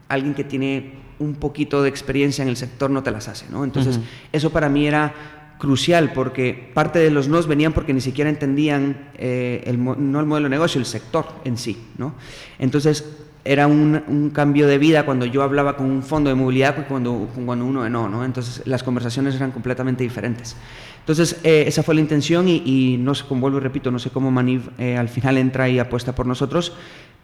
[0.07, 3.63] alguien que tiene un poquito de experiencia en el sector no te las hace, ¿no?
[3.63, 3.99] Entonces,
[4.31, 5.13] eso para mí era
[5.57, 10.25] crucial porque parte de los nos venían porque ni siquiera entendían eh, el, no el
[10.25, 12.15] modelo de negocio, el sector en sí, ¿no?
[12.59, 13.03] Entonces,
[13.47, 16.83] era un, un cambio de vida cuando yo hablaba con un fondo de movilidad que
[16.83, 18.25] cuando, cuando uno de no, ¿no?
[18.25, 20.55] Entonces, las conversaciones eran completamente diferentes.
[20.99, 23.99] Entonces, eh, esa fue la intención y, y no sé, como vuelvo y repito, no
[23.99, 26.73] sé cómo Maniv eh, al final entra y apuesta por nosotros,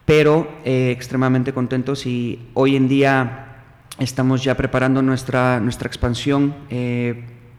[0.06, 3.66] pero eh, extremadamente contentos y hoy en día
[4.00, 6.56] estamos ya preparando nuestra, nuestra expansión.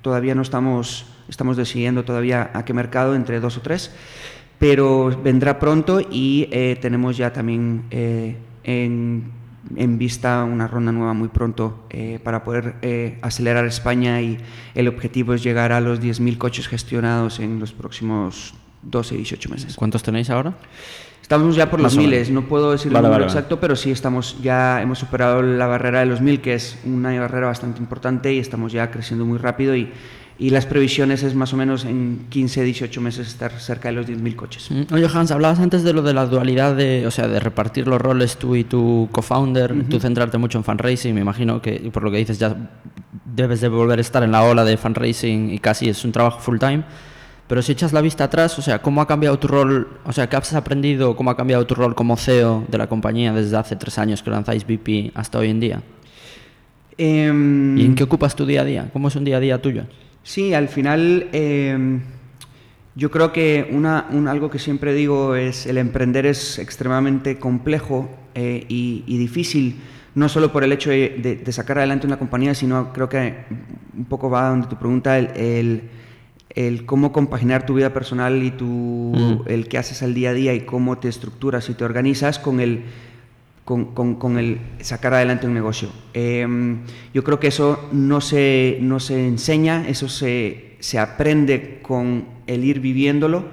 [0.05, 3.91] Todavía no estamos, estamos decidiendo todavía a qué mercado, entre dos o tres,
[4.59, 9.33] pero vendrá pronto y eh, tenemos ya también eh, en,
[9.77, 12.75] en vista una ronda nueva muy pronto eh, para poder
[13.23, 14.37] acelerar España y
[14.75, 18.53] el objetivo es llegar a los 10.000 coches gestionados en los próximos
[18.83, 19.75] 12 y 18 meses.
[19.75, 20.53] ¿Cuántos tenéis ahora?
[21.25, 23.33] Estamos ya por los miles, no puedo decir Vale, el número vale, vale.
[23.33, 27.19] exacto, pero sí estamos ya hemos superado la barrera de los mil, que es una
[27.19, 29.91] barrera bastante importante y estamos ya creciendo muy rápido y,
[30.39, 34.07] y las previsiones es más o menos en 15, 18 meses estar cerca de los
[34.07, 34.71] 10.000 coches.
[34.71, 37.89] Mm, Oye, Hans, hablabas antes de lo de la dualidad de, o sea, de repartir
[37.89, 42.03] los roles tú y tu co-founder, tú centrarte mucho en fundraising, me imagino que por
[42.03, 42.55] lo que dices ya
[43.25, 46.41] debes de volver a estar en la ola de fundraising y casi es un trabajo
[46.41, 46.85] full time.
[47.47, 49.87] Pero si echas la vista atrás, o sea, ¿cómo ha cambiado tu rol?
[50.05, 51.15] O sea, ¿qué has aprendido?
[51.15, 54.31] ¿Cómo ha cambiado tu rol como CEO de la compañía desde hace tres años que
[54.31, 55.83] lanzáis VP hasta hoy en día?
[56.97, 58.89] Em, ¿Y en qué ocupas tu día a día?
[58.93, 59.85] ¿Cómo es un día a día tuyo?
[60.23, 62.01] Sí, al final eh,
[62.95, 68.09] yo creo que una, un- algo que siempre digo es el emprender es extremadamente complejo
[68.35, 69.81] eh, y, y difícil,
[70.15, 73.45] no solo por el hecho de, de- de sacar adelante una compañía, sino creo que
[73.97, 75.83] un poco va donde tu pregunta, el, el-
[76.55, 79.41] el cómo compaginar tu vida personal y tu, Mm.
[79.47, 82.61] el que haces al día a día y cómo te estructuras y te organizas con
[82.61, 82.83] el
[83.65, 85.89] con, con- con el sacar adelante un negocio.
[86.13, 86.47] Eh,
[87.15, 92.63] yo creo que eso no se, no se enseña, eso se, se aprende con el
[92.63, 93.47] ir viviéndolo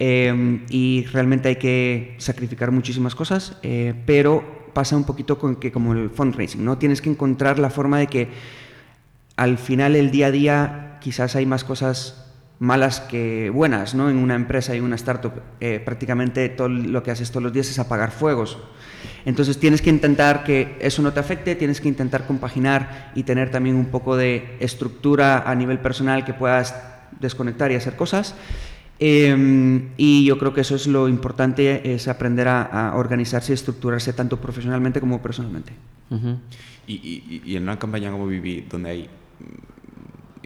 [0.00, 4.42] eh, y realmente hay que sacrificar muchísimas cosas, eh, pero
[4.74, 6.76] pasa un poquito con que como el fundraising, ¿no?
[6.76, 8.28] Tienes que encontrar la forma de que
[9.36, 12.23] al final el día a día quizás hay más cosas
[12.60, 14.08] malas que buenas, ¿no?
[14.10, 17.68] En una empresa y una startup eh, prácticamente todo lo que haces todos los días
[17.68, 18.58] es apagar fuegos.
[19.26, 23.50] Entonces tienes que intentar que eso no te afecte, tienes que intentar compaginar y tener
[23.50, 26.74] también un poco de estructura a nivel personal que puedas
[27.20, 28.34] desconectar y hacer cosas.
[29.00, 33.54] Eh, y yo creo que eso es lo importante, es aprender a, a organizarse y
[33.54, 35.72] estructurarse tanto profesionalmente como personalmente.
[36.86, 39.08] Y, y- y en una campaña como Vivi, donde hay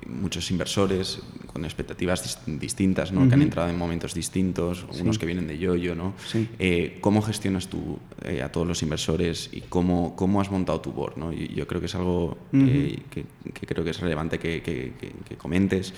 [0.08, 1.20] muchos inversores
[1.52, 3.28] con expectativas dis- distintas, ¿no?
[3.28, 6.14] que han entrado en momentos distintos, unos que vienen de yo-yo, ¿no?
[6.26, 6.48] Sí.
[6.58, 10.92] Eh, ¿Cómo gestionas tú eh, a todos los inversores y cómo, cómo has montado tu
[10.92, 11.16] board?
[11.18, 11.32] ¿no?
[11.32, 14.94] Y yo creo que es algo eh, que, que creo que es relevante que, que-
[14.98, 15.92] que- que comentes.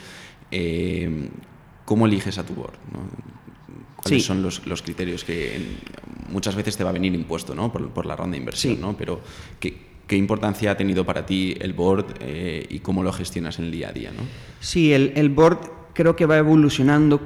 [0.50, 1.28] Eh,
[1.84, 2.74] ¿Cómo eliges a tu board?
[2.92, 3.00] ¿no?
[3.96, 4.26] ¿Cuáles Sí.
[4.26, 5.78] son los, los criterios que en-
[6.30, 7.72] muchas veces te va a venir impuesto ¿no?
[7.72, 8.74] por, por la ronda de inversión?
[8.76, 8.80] Sí.
[8.80, 8.96] ¿no?
[8.96, 9.20] Pero
[9.58, 13.66] ¿qué, qué importancia ha tenido para ti el board eh, y cómo lo gestionas en
[13.66, 14.10] el día a día?
[14.10, 14.24] ¿no?
[14.58, 15.60] Sí, el, el board
[15.94, 17.20] creo que va evolucionando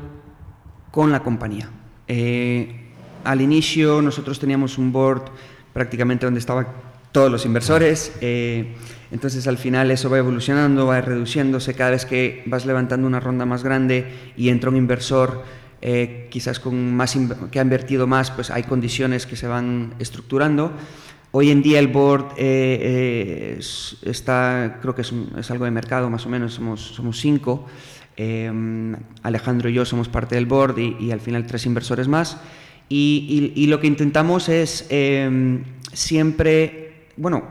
[0.91, 1.71] con la compañía.
[2.07, 2.91] Eh,
[3.25, 5.31] al inicio nosotros teníamos un board
[5.73, 6.67] prácticamente donde estaban
[7.11, 8.75] todos los inversores, eh,
[9.11, 13.47] entonces al final eso va evolucionando, va reduciéndose cada vez que vas levantando una ronda
[13.47, 15.43] más grande y entra un inversor,
[15.81, 17.17] eh, quizás con más
[17.51, 20.73] que ha invertido más, pues hay condiciones que se van estructurando.
[21.37, 23.59] Hoy en día el board eh,
[24.03, 27.67] está, creo que es, algo de mercado más o menos, somos, somos cinco.
[29.25, 32.41] Alejandro y yo somos parte del board y, al final tres inversores más.
[32.89, 34.87] Y, lo que intentamos es
[35.93, 37.43] siempre, bueno,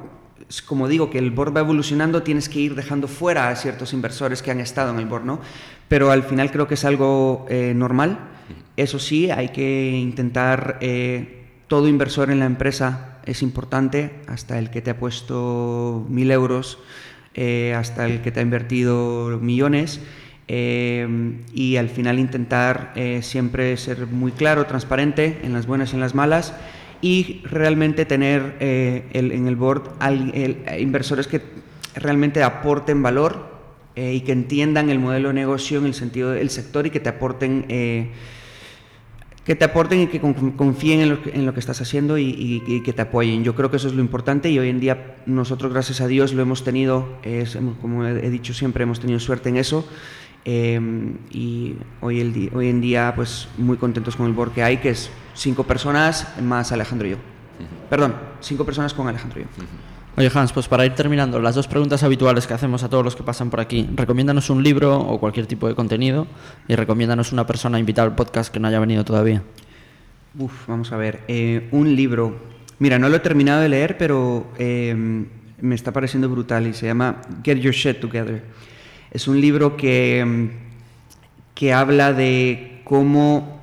[0.65, 4.41] como digo, que el board va evolucionando, tienes que ir dejando fuera a ciertos inversores
[4.41, 5.41] que han estado en el board, ¿no?
[5.89, 8.17] Pero al final creo que es algo eh, normal.
[8.77, 14.69] Eso sí, hay que intentar, eh, todo inversor en la empresa es importante, hasta el
[14.69, 16.80] que te ha puesto mil euros,
[17.34, 19.99] eh, hasta el que te ha invertido millones.
[20.47, 26.13] y al final intentar siempre ser muy claro, transparente en las buenas y en las
[26.13, 26.53] malas
[27.03, 29.91] y realmente tener eh, en el board
[30.80, 31.41] inversores que
[31.95, 33.51] realmente aporten valor
[33.95, 37.01] eh, y que entiendan el modelo de negocio en el sentido del sector y que
[37.01, 38.09] te aporten eh,
[39.46, 43.44] que te aporten y que confíen en lo, que, estás haciendo y, que te apoyen.
[43.44, 46.34] Yo creo que eso es lo importante y hoy en día nosotros, gracias a Dios,
[46.34, 47.20] lo hemos tenido,
[47.82, 49.86] como he dicho siempre, hemos tenido suerte en eso
[50.46, 54.78] Em, y hoy, el hoy en día, pues muy contentos con el board que hay,
[54.78, 57.18] que es cinco personas más Alejandro y yo.
[57.89, 59.50] Perdón, cinco personas con Alejandro y yo.
[60.16, 63.16] Oye Hans, pues para ir terminando, las dos preguntas habituales que hacemos a todos los
[63.16, 63.89] que pasan por aquí.
[63.95, 66.28] Recomiéndanos un libro o cualquier tipo de contenido
[66.68, 69.41] y recomiéndanos una persona invitada al podcast que no haya venido todavía.
[70.38, 71.22] Uf, vamos a ver.
[71.28, 72.36] Eh, un libro.
[72.80, 75.26] Mira, no lo he terminado de leer, pero em,
[75.61, 78.43] me está pareciendo brutal y se llama Get Your Shit Together
[79.14, 80.49] es un libro que,
[81.53, 83.62] que habla de cómo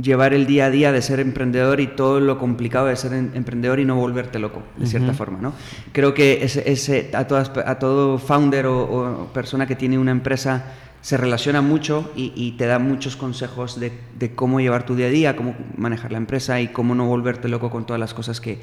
[0.00, 3.80] llevar el día a día de ser emprendedor y todo lo complicado de ser emprendedor
[3.80, 5.38] y no volverte loco, de cierta forma.
[5.40, 5.52] ¿no?
[5.92, 11.16] Creo que ese, a, todas, a todo founder o, persona que tiene una empresa se
[11.16, 15.36] relaciona mucho y, te da muchos consejos de, de, cómo llevar tu día a día,
[15.36, 18.60] cómo manejar la empresa y cómo no volverte loco con todas las cosas que,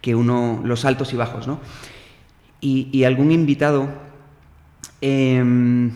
[0.00, 1.46] que uno, los altos y bajos.
[1.46, 1.60] ¿no?
[2.60, 3.88] Y, y algún invitado
[5.00, 5.92] Em,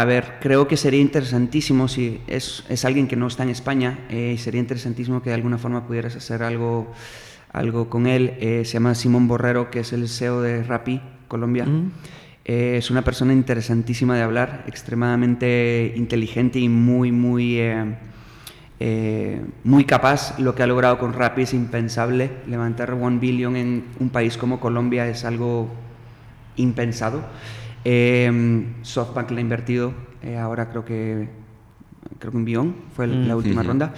[0.00, 4.00] a ver, creo que sería interesantísimo si es, es alguien que no está en España,
[4.10, 6.92] eh, sería interesantísimo que de alguna forma pudieras hacer algo,
[7.50, 8.34] algo con él.
[8.38, 11.64] Eh, se llama Simón Borrero, que es el CEO de Rappi, Colombia.
[11.64, 11.92] Mm.
[12.44, 17.58] Eh, es una persona interesantísima de hablar, extremadamente inteligente y muy, muy,
[19.64, 20.38] muy capaz.
[20.38, 22.32] Lo que ha logrado con Rappi es impensable.
[22.46, 25.70] Levantar one billion en un país como Colombia es algo
[26.56, 27.22] impensado.
[27.88, 31.28] Eh, SoftBank le ha invertido, eh, ahora creo que
[32.18, 33.38] creo que un billón fue la mm.
[33.38, 33.94] última ronda.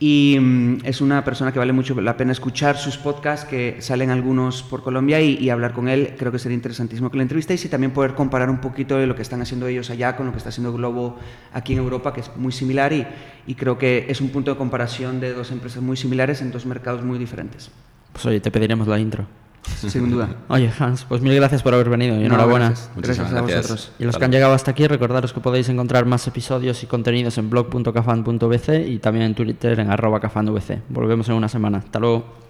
[0.00, 4.10] Y mm, es una persona que vale mucho la pena escuchar sus podcasts, que salen
[4.10, 6.14] algunos por Colombia, y, hablar con él.
[6.18, 9.14] Creo que sería interesantísimo que la entrevistéis y también poder comparar un poquito de lo
[9.14, 11.16] que están haciendo ellos allá con lo que está haciendo Globo
[11.52, 12.92] aquí en Europa, que es muy similar.
[12.92, 13.06] Y,
[13.46, 16.66] y creo que es un punto de comparación de dos empresas muy similares en dos
[16.66, 17.70] mercados muy diferentes.
[18.12, 19.28] Pues oye, te pediremos la intro.
[19.88, 20.28] Sin duda.
[20.48, 22.74] Oye, Hans, pues mil gracias por haber venido y enhorabuena.
[22.96, 23.92] Gracias, a vosotros.
[23.98, 27.38] Y los que han llegado hasta aquí, recordaros que podéis encontrar más episodios y contenidos
[27.38, 30.78] en blog.cafan.vc y también en Twitter en arroba cafandvc.
[30.88, 31.78] Volvemos en una semana.
[31.78, 32.47] Hasta luego.